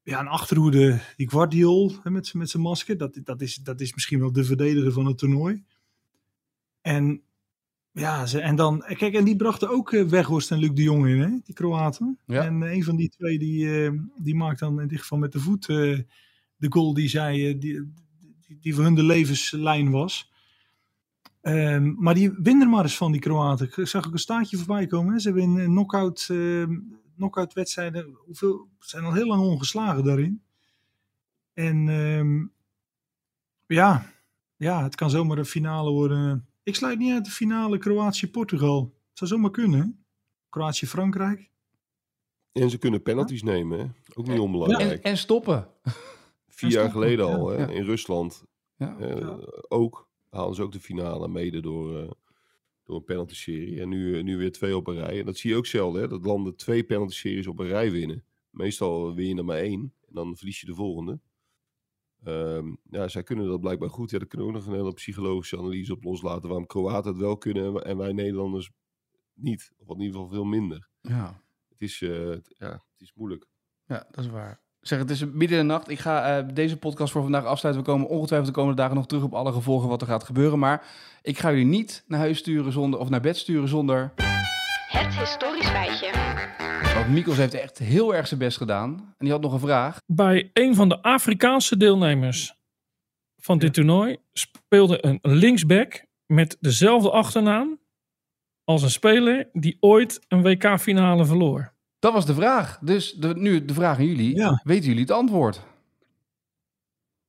ja, 0.02 0.20
een 0.20 0.28
achterhoede, 0.28 1.00
die 1.16 1.30
Guardiol 1.30 1.92
met, 2.02 2.34
met 2.34 2.50
zijn 2.50 2.62
masker. 2.62 2.96
Dat, 2.96 3.18
dat, 3.24 3.40
is, 3.40 3.54
dat 3.54 3.80
is 3.80 3.94
misschien 3.94 4.18
wel 4.20 4.32
de 4.32 4.44
verdediger 4.44 4.92
van 4.92 5.06
het 5.06 5.18
toernooi. 5.18 5.64
En 6.80 7.22
ja, 7.92 8.26
ze, 8.26 8.40
en 8.40 8.56
dan, 8.56 8.84
kijk, 8.86 9.14
en 9.14 9.24
die 9.24 9.36
brachten 9.36 9.70
ook 9.70 9.90
Weghorst 9.90 10.50
en 10.50 10.58
Luc 10.58 10.72
de 10.72 10.82
Jong 10.82 11.06
in, 11.06 11.20
hè, 11.20 11.38
die 11.44 11.54
Kroaten. 11.54 12.18
Ja. 12.26 12.44
En 12.44 12.62
een 12.62 12.84
van 12.84 12.96
die 12.96 13.08
twee, 13.08 13.38
die, 13.38 13.90
die 14.16 14.34
maakt 14.34 14.58
dan 14.58 14.80
in 14.80 14.88
dit 14.88 15.00
geval 15.00 15.18
met 15.18 15.32
de 15.32 15.40
voet 15.40 15.66
de 16.56 16.72
goal 16.72 16.94
die 16.94 17.08
zij, 17.08 17.58
die, 17.58 17.92
die, 18.60 18.74
voor 18.74 18.84
hun 18.84 18.94
de 18.94 19.02
levenslijn 19.02 19.90
was. 19.90 20.32
Um, 21.46 21.96
maar 21.98 22.14
die 22.14 22.30
maar 22.68 22.82
eens 22.82 22.96
van 22.96 23.12
die 23.12 23.20
Kroaten. 23.20 23.70
Ik 23.76 23.86
zag 23.86 24.06
ook 24.06 24.12
een 24.12 24.18
staartje 24.18 24.56
voorbij 24.56 24.86
komen. 24.86 25.12
Hè. 25.12 25.18
Ze 25.18 25.28
hebben 25.28 25.58
in 25.58 25.64
knock-out, 25.64 26.30
knock 27.16 27.52
wedstrijden, 27.52 28.16
hoeveel, 28.24 28.68
zijn 28.78 29.04
al 29.04 29.12
heel 29.12 29.26
lang 29.26 29.42
ongeslagen 29.42 30.04
daarin. 30.04 30.42
En 31.52 31.88
um, 31.88 32.52
ja, 33.66 34.06
ja, 34.56 34.82
het 34.82 34.94
kan 34.94 35.10
zomaar 35.10 35.38
een 35.38 35.44
finale 35.44 35.90
worden 35.90 36.46
ik 36.64 36.74
sluit 36.74 36.98
niet 36.98 37.12
uit 37.12 37.24
de 37.24 37.30
finale 37.30 37.78
Kroatië-Portugal. 37.78 38.94
Zou 39.12 39.30
zomaar 39.30 39.50
kunnen. 39.50 40.04
Kroatië-Frankrijk. 40.48 41.50
En 42.52 42.70
ze 42.70 42.78
kunnen 42.78 43.02
penalties 43.02 43.40
ja. 43.40 43.46
nemen, 43.46 43.78
hè? 43.78 43.86
ook 44.14 44.26
niet 44.26 44.38
onbelangrijk. 44.38 45.02
En, 45.02 45.10
en 45.10 45.18
stoppen. 45.18 45.68
vier 46.48 46.70
jaar 46.70 46.90
geleden 46.90 47.26
al, 47.26 47.48
hè, 47.48 47.56
ja. 47.56 47.68
in 47.68 47.84
Rusland. 47.84 48.44
Ja. 48.76 48.96
eh, 48.98 49.18
Ja. 49.18 49.38
Ook 49.68 50.08
haalden 50.34 50.54
ze 50.56 50.62
ook 50.62 50.72
de 50.72 50.80
finale 50.80 51.28
mede 51.28 51.60
door, 51.60 52.00
eh, 52.02 52.10
door 52.84 52.96
een 52.96 53.04
penalty-serie. 53.04 53.80
En 53.80 53.88
nu, 53.88 54.16
eh, 54.18 54.22
nu 54.24 54.36
weer 54.36 54.52
twee 54.52 54.76
op 54.76 54.86
een 54.86 54.94
rij. 54.96 55.18
En 55.20 55.26
dat 55.26 55.36
zie 55.36 55.50
je 55.50 55.56
ook 55.56 55.66
zelden, 55.66 56.00
hè, 56.02 56.08
dat 56.08 56.24
landen 56.24 56.56
twee 56.56 56.84
penalty-series 56.84 57.46
op 57.46 57.58
een 57.58 57.66
rij 57.66 57.90
winnen. 57.90 58.24
Meestal 58.50 59.14
win 59.14 59.28
je 59.28 59.34
er 59.36 59.44
maar 59.44 59.58
één 59.58 59.94
en 60.06 60.14
dan 60.14 60.36
verlies 60.36 60.60
je 60.60 60.66
de 60.66 60.74
volgende. 60.74 61.20
Ehm, 62.24 62.74
ja, 62.90 63.08
zij 63.08 63.22
kunnen 63.22 63.46
dat 63.46 63.60
blijkbaar 63.60 63.90
goed. 63.90 64.10
Ja, 64.10 64.18
daar 64.18 64.26
kunnen 64.28 64.46
we 64.46 64.52
ook 64.52 64.58
nog 64.58 64.68
een 64.68 64.78
hele 64.78 64.92
psychologische 64.92 65.58
analyse 65.58 65.92
op 65.92 66.04
loslaten. 66.04 66.48
Waarom 66.48 66.66
Kroaten 66.66 67.10
het 67.10 67.20
wel 67.20 67.36
kunnen 67.38 67.84
en 67.84 67.96
wij- 67.96 68.12
Nederlanders 68.12 68.70
niet. 69.34 69.72
Of 69.76 69.88
in 69.88 70.00
ieder 70.00 70.14
geval 70.14 70.28
veel 70.28 70.44
minder. 70.44 70.88
Ja. 71.00 71.42
Het 71.68 71.80
is, 71.82 72.02
eh, 72.02 72.36
ja, 72.48 72.70
het 72.72 73.00
is 73.00 73.12
moeilijk. 73.14 73.46
Ja, 73.86 74.06
dat 74.10 74.24
is 74.24 74.30
waar. 74.30 74.62
Zeg, 74.86 74.98
het 74.98 75.10
is 75.10 75.24
midden 75.24 75.58
in 75.58 75.66
de 75.66 75.72
nacht. 75.72 75.88
Ik 75.90 75.98
ga 75.98 76.38
eh, 76.38 76.44
deze 76.54 76.76
podcast 76.76 77.12
voor 77.12 77.22
vandaag 77.22 77.44
afsluiten. 77.44 77.84
We 77.84 77.90
komen 77.90 78.08
ongetwijfeld 78.08 78.54
de 78.54 78.60
komende 78.60 78.80
dagen 78.80 78.96
nog 78.96 79.06
terug 79.06 79.24
op 79.24 79.34
alle 79.34 79.52
gevolgen 79.52 79.88
wat 79.88 80.00
er 80.00 80.06
gaat 80.06 80.24
gebeuren. 80.24 80.58
Maar 80.58 80.86
ik 81.22 81.38
ga 81.38 81.50
jullie 81.50 81.64
niet 81.64 82.04
naar 82.06 82.18
huis 82.18 82.38
sturen 82.38 82.72
zonder, 82.72 83.00
of 83.00 83.08
naar 83.08 83.20
bed 83.20 83.36
sturen 83.36 83.68
zonder... 83.68 84.12
Het 84.88 85.18
historisch 85.18 85.68
feitje. 85.68 86.10
Want 86.94 87.08
Mikos 87.08 87.36
heeft 87.36 87.54
echt 87.54 87.78
heel 87.78 88.14
erg 88.14 88.26
zijn 88.26 88.40
best 88.40 88.56
gedaan. 88.56 88.90
En 88.98 89.14
die 89.18 89.30
had 89.30 89.40
nog 89.40 89.52
een 89.52 89.58
vraag. 89.58 89.98
Bij 90.06 90.50
een 90.52 90.74
van 90.74 90.88
de 90.88 91.02
Afrikaanse 91.02 91.76
deelnemers 91.76 92.54
van 93.36 93.58
dit 93.58 93.74
toernooi 93.74 94.16
speelde 94.32 95.04
een 95.04 95.18
linksback 95.22 96.04
met 96.26 96.56
dezelfde 96.60 97.10
achternaam 97.10 97.78
als 98.64 98.82
een 98.82 98.90
speler 98.90 99.48
die 99.52 99.76
ooit 99.80 100.20
een 100.28 100.42
WK-finale 100.42 101.24
verloor. 101.24 101.73
Dat 102.04 102.12
was 102.12 102.26
de 102.26 102.34
vraag. 102.34 102.78
Dus 102.78 103.12
de, 103.12 103.34
nu 103.34 103.64
de 103.64 103.74
vraag 103.74 103.98
aan 103.98 104.06
jullie. 104.06 104.36
Ja. 104.36 104.60
Weten 104.64 104.84
jullie 104.86 105.00
het 105.00 105.10
antwoord? 105.10 105.62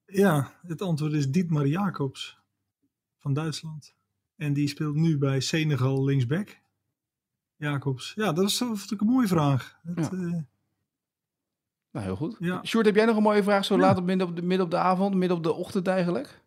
Ja, 0.06 0.52
het 0.68 0.82
antwoord 0.82 1.14
is 1.14 1.30
Dietmar 1.30 1.68
Jacobs 1.68 2.38
van 3.18 3.34
Duitsland. 3.34 3.96
En 4.36 4.54
die 4.54 4.68
speelt 4.68 4.96
nu 4.96 5.18
bij 5.18 5.40
Senegal 5.40 6.04
linksback. 6.04 6.58
Jacobs. 7.56 8.14
Ja, 8.16 8.32
dat 8.32 8.46
is 8.46 8.62
ik 8.92 9.02
een 9.02 9.08
mooie 9.08 9.28
vraag. 9.28 9.80
Ja. 9.96 10.02
eh, 10.04 10.10
Nou, 11.92 12.06
heel 12.06 12.16
goed. 12.16 12.36
Ja. 12.40 12.64
Sjoerd, 12.66 12.86
heb 12.86 12.96
jij 12.96 13.06
nog 13.06 13.18
een 13.18 13.24
mooie 13.24 13.44
vraag 13.44 13.66
zo 13.66 13.76
Ja. 13.76 13.82
laat 13.82 13.98
op 13.98 14.04
midden, 14.06 14.28
op 14.28 14.36
de, 14.36 14.42
midden 14.42 14.66
op 14.66 14.72
de 14.72 14.78
avond, 14.78 15.16
midden 15.16 15.38
op 15.38 15.44
de 15.44 15.54
ochtend 15.54 15.88
eigenlijk? 15.88 16.42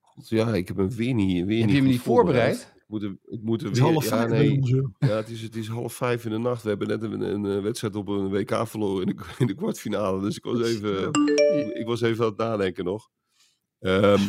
God, 0.00 0.28
ja, 0.28 0.54
ik 0.54 0.68
heb 0.68 0.76
hem 0.76 0.90
weer 0.90 1.14
niet, 1.14 1.46
weer 1.46 1.60
Heb 1.60 1.70
je 1.70 1.76
hem 1.76 1.84
niet 1.84 2.00
voorbereid? 2.00 2.73
Het 3.02 3.62
is 3.62 3.78
weer, 3.78 3.80
half 3.80 4.04
ja, 4.04 4.08
vijf 4.08 4.30
nee. 4.30 4.60
Ja, 4.98 5.16
het 5.16 5.28
is, 5.28 5.42
het 5.42 5.56
is 5.56 5.68
half 5.68 5.94
vijf 5.94 6.24
in 6.24 6.30
de 6.30 6.38
nacht. 6.38 6.62
We 6.62 6.68
hebben 6.68 6.88
net 6.88 7.02
een, 7.02 7.20
een, 7.20 7.62
wedstrijd 7.62 7.96
op 7.96 8.08
een 8.08 8.28
WK 8.28 8.66
verloren 8.66 9.06
in 9.06 9.16
de, 9.16 9.24
in 9.38 9.46
de 9.46 9.54
kwartfinale. 9.54 10.20
Dus 10.20 10.36
ik 10.36 10.44
was 10.44 10.60
even, 10.62 11.10
ik 11.74 11.86
was 11.86 12.00
even 12.00 12.24
aan 12.24 12.30
het 12.30 12.38
nadenken 12.38 12.84
nog. 12.84 13.10
Ehm, 13.78 14.20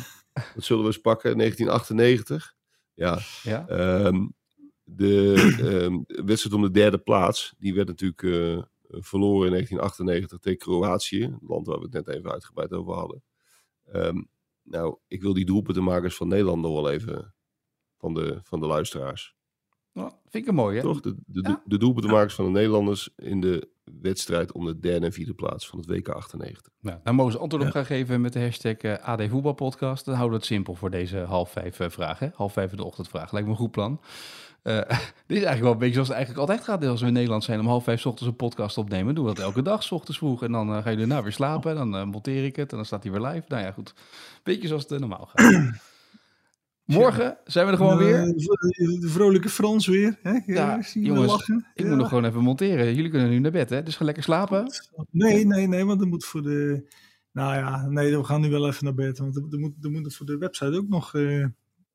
wat 0.55 0.63
zullen 0.63 0.81
we 0.81 0.87
eens 0.87 1.01
pakken? 1.01 1.37
1998. 1.37 2.53
Ja, 2.93 3.19
Ja. 3.43 3.67
ehm, 3.67 4.27
de 4.83 5.33
ehm, 5.59 6.25
wedstrijd 6.25 6.55
om 6.55 6.61
de 6.61 6.71
derde 6.71 6.97
plaats. 6.97 7.53
Die 7.57 7.73
werd 7.73 7.87
natuurlijk 7.87 8.23
eh, 8.23 8.63
verloren 9.01 9.45
in 9.45 9.51
1998 9.51 10.39
tegen 10.39 10.59
Kroatië. 10.59 11.23
Een 11.23 11.39
land 11.41 11.67
waar 11.67 11.77
we 11.77 11.83
het 11.83 11.93
net 11.93 12.07
even 12.07 12.31
uitgebreid 12.31 12.71
over 12.71 12.93
hadden. 12.93 13.23
Ehm, 13.85 14.21
nou, 14.63 14.97
ik 15.07 15.21
wil 15.21 15.33
die 15.33 15.45
doelpuntenmakers 15.45 16.15
van 16.15 16.27
Nederland 16.27 16.61
nog 16.61 16.73
wel 16.73 16.91
even 16.91 17.34
van 18.05 18.13
de, 18.13 18.39
van 18.43 18.59
de 18.59 18.65
luisteraars. 18.65 19.35
Nou, 19.93 20.09
vind 20.29 20.43
ik 20.43 20.49
een 20.49 20.55
mooie. 20.55 20.81
Toch? 20.81 21.01
De, 21.01 21.15
de, 21.25 21.41
Ja. 21.41 21.61
de 21.65 21.77
doelpuntenmakers 21.77 22.33
van 22.35 22.45
de 22.45 22.51
Nederlanders 22.51 23.09
in 23.15 23.41
de 23.41 23.69
wedstrijd 24.01 24.51
om 24.51 24.65
de 24.65 24.79
derde 24.79 25.05
en 25.05 25.13
vierde 25.13 25.33
plaats 25.33 25.67
van 25.67 25.79
het 25.79 25.87
WK 25.87 26.09
98. 26.09 26.73
Nou, 26.79 26.97
daar 27.03 27.15
mogen 27.15 27.31
ze 27.31 27.37
antwoord 27.37 27.63
op 27.65 27.69
gaan 27.71 27.85
geven 27.85 28.21
met 28.21 28.33
de 28.33 28.39
hashtag 28.39 28.73
eh, 28.77 28.93
AD 28.93 29.21
Voetbalpodcast. 29.29 30.05
Dan 30.05 30.13
houden 30.13 30.33
we 30.33 30.43
het 30.43 30.53
simpel 30.53 30.75
voor 30.75 30.89
deze 30.89 31.17
half 31.17 31.51
vijf 31.51 31.79
eh, 31.79 31.89
vraag. 31.89 32.19
Hè? 32.19 32.27
Half 32.33 32.53
vijf 32.53 32.71
in 32.71 32.77
de 32.77 32.83
ochtendvraag. 32.83 33.31
Lijkt 33.31 33.47
me 33.47 33.53
een 33.53 33.59
goed 33.59 33.71
plan. 33.71 34.01
Eh, 34.61 34.75
dit 35.27 35.37
is 35.37 35.43
eigenlijk 35.43 35.61
wel 35.61 35.71
een 35.71 35.77
beetje 35.77 35.93
zoals 35.93 36.07
het 36.07 36.17
eigenlijk 36.17 36.47
altijd 36.47 36.67
gaat 36.67 36.85
als 36.85 37.01
we 37.01 37.07
in 37.07 37.13
Nederland 37.13 37.43
zijn. 37.43 37.59
Om 37.59 37.67
half 37.67 37.83
vijf 37.83 37.99
's 37.99 38.05
ochtends 38.05 38.29
een 38.29 38.35
podcast 38.35 38.77
opnemen. 38.77 39.15
Doen 39.15 39.25
we 39.25 39.33
dat 39.33 39.43
elke 39.43 39.61
dag, 39.61 39.83
's 39.83 39.91
ochtends 39.91 40.17
vroeg. 40.17 40.43
En 40.43 40.51
dan 40.51 40.67
gaan 40.67 40.83
jullie 40.91 40.97
daarna 41.07 41.23
weer 41.23 41.31
slapen. 41.31 41.75
Dan 41.75 42.07
monteer 42.07 42.45
ik 42.45 42.55
het 42.55 42.71
en 42.71 42.77
dan 42.77 42.85
staat 42.85 43.03
hij 43.03 43.11
weer 43.11 43.21
live. 43.21 43.45
Nou 43.47 43.63
ja, 43.63 43.71
goed. 43.71 43.93
Beetje 44.43 44.67
zoals 44.67 44.85
het 44.89 44.99
normaal 44.99 45.29
gaat. 45.33 45.53
Morgen 46.85 47.37
zijn 47.45 47.65
we 47.65 47.71
er 47.71 47.77
gewoon 47.77 47.97
weer. 47.97 48.25
De 48.99 49.07
vrolijke 49.09 49.49
Frans 49.49 49.87
weer. 49.87 50.19
Hè? 50.21 50.39
Ja, 50.45 50.81
zie 50.81 51.01
je 51.01 51.07
jongens, 51.07 51.31
lachen. 51.31 51.67
Ik 51.73 51.83
Ja. 51.83 51.89
moet 51.89 51.97
nog 51.97 52.07
gewoon 52.07 52.25
even 52.25 52.41
monteren. 52.41 52.95
Jullie 52.95 53.11
kunnen 53.11 53.29
nu 53.29 53.39
naar 53.39 53.51
bed, 53.51 53.69
hè? 53.69 53.83
Dus 53.83 53.95
ga 53.95 54.05
lekker 54.05 54.23
slapen. 54.23 54.67
Nee, 55.11 55.45
nee, 55.45 55.67
nee, 55.67 55.85
want 55.85 56.01
er 56.01 56.07
moet 56.07 56.25
voor 56.25 56.41
de... 56.41 56.89
Nou 57.31 57.55
ja, 57.55 57.87
nee, 57.87 58.17
we 58.17 58.23
gaan 58.23 58.41
nu 58.41 58.49
wel 58.49 58.67
even 58.67 58.83
naar 58.83 58.93
bed. 58.93 59.17
Want 59.17 59.35
er, 59.35 59.59
moet, 59.59 59.73
er 59.81 59.91
moet 59.91 60.15
voor 60.15 60.25
de 60.25 60.37
website 60.37 60.77
ook 60.77 60.87
nog, 60.87 61.13
eh, 61.15 61.45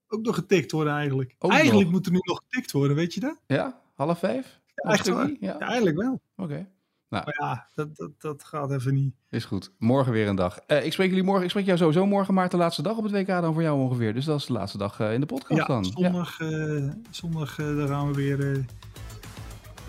ook 0.08 0.22
nog 0.24 0.34
getikt 0.34 0.70
worden 0.72 0.92
eigenlijk. 0.92 1.34
Ook 1.38 1.50
eigenlijk 1.52 1.82
nog? 1.84 1.92
moet 1.92 2.06
er 2.06 2.12
nu 2.12 2.18
nog 2.22 2.40
getikt 2.48 2.72
worden, 2.72 2.96
weet 2.96 3.14
je 3.14 3.20
dat? 3.20 3.40
Ja? 3.46 3.80
Half 3.94 4.18
vijf? 4.18 4.60
Ja, 4.74 4.90
echt 4.92 5.08
waar. 5.08 5.28
Ja, 5.28 5.36
Ja, 5.40 5.58
eigenlijk 5.58 5.96
wel. 5.96 6.20
oké. 6.36 6.68
Maar 7.10 7.36
ja, 7.40 7.66
dat, 7.74 7.96
dat, 7.96 8.10
dat 8.18 8.44
gaat 8.44 8.72
even 8.72 8.94
niet. 8.94 9.14
Is 9.30 9.44
goed. 9.44 9.72
Morgen 9.78 10.12
weer 10.12 10.28
een 10.28 10.36
dag. 10.36 10.58
Eh, 10.58 10.84
ik 10.84 10.92
spreek 10.92 11.08
jullie 11.08 11.24
morgen. 11.24 11.44
Ik 11.44 11.50
spreek 11.50 11.64
jou 11.64 11.78
sowieso 11.78 12.06
morgen, 12.06 12.34
maar 12.34 12.48
de 12.48 12.56
laatste 12.56 12.82
dag 12.82 12.96
op 12.96 13.02
het 13.02 13.12
WK 13.12 13.26
dan 13.26 13.52
voor 13.52 13.62
jou 13.62 13.80
ongeveer. 13.80 14.14
Dus 14.14 14.24
dat 14.24 14.38
is 14.38 14.46
de 14.46 14.52
laatste 14.52 14.78
dag 14.78 15.00
eh, 15.00 15.12
in 15.12 15.20
de 15.20 15.26
podcast 15.26 15.60
Ja, 15.60 15.66
dan. 15.66 15.84
Ja, 15.84 15.90
zondag, 15.90 16.40
eh, 16.40 16.88
zondag 17.10 17.58
eh, 17.58 17.76
daar 17.76 17.88
gaan 17.88 18.06
we 18.06 18.14
weer... 18.14 18.64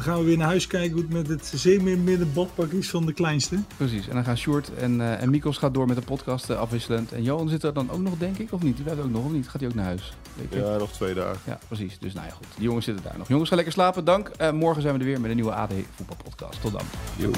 dan 0.04 0.14
gaan 0.14 0.20
we 0.20 0.28
weer 0.28 0.38
naar 0.38 0.48
huis 0.48 0.68
kijken 0.68 0.92
hoe 0.92 1.02
het 1.02 1.14
met 1.14 1.28
het 1.28 1.52
zeemeermidden 1.56 2.34
badpak 2.34 2.72
is 2.72 2.90
van 2.90 3.06
de 3.06 3.14
kleinste. 3.14 3.60
precies. 3.78 4.08
En 4.08 4.16
dan 4.16 4.24
gaan 4.24 4.38
Sjoerd 4.38 4.74
en, 4.74 5.02
eh 5.02 5.22
en 5.22 5.30
Mikos 5.30 5.58
gaat 5.58 5.74
door 5.74 5.88
met 5.88 5.96
de 5.96 6.02
podcast 6.02 6.50
eh, 6.50 6.58
afwisselend. 6.58 7.12
En 7.12 7.24
Johan 7.24 7.50
zit 7.50 7.64
er 7.64 7.74
dan 7.74 7.92
ook 7.92 8.00
nog, 8.00 8.18
denk 8.18 8.38
ik, 8.38 8.52
of 8.52 8.62
niet? 8.62 8.76
Die 8.76 8.84
blijft 8.84 9.02
ook 9.02 9.10
nog, 9.10 9.26
of 9.26 9.32
niet? 9.32 9.50
Gaat 9.50 9.62
hij 9.62 9.70
ook 9.70 9.76
naar 9.76 9.86
huis? 9.86 10.14
Ja, 10.50 10.78
nog 10.78 10.92
twee 10.92 11.14
dagen. 11.14 11.40
Ja, 11.46 11.60
precies. 11.68 11.98
Dus 12.00 12.14
nou 12.14 12.28
ja, 12.28 12.34
goed. 12.34 12.46
Die 12.56 12.64
jongens 12.64 12.86
zitten 12.86 13.04
daar 13.04 13.18
nog. 13.18 13.28
Jongens, 13.28 13.50
ga 13.50 13.56
lekker 13.56 13.74
slapen. 13.74 14.06
Dank. 14.06 14.28
Eh, 14.28 14.52
morgen 14.52 14.82
zijn 14.82 14.94
we 14.94 15.00
er 15.00 15.06
weer 15.06 15.22
met 15.22 15.30
een 15.30 15.36
nieuwe 15.36 15.54
AD 15.54 15.74
Voetbalpodcast. 15.96 16.62
Tot 16.62 16.72
dan. 16.72 16.86
Yo. 17.18 17.32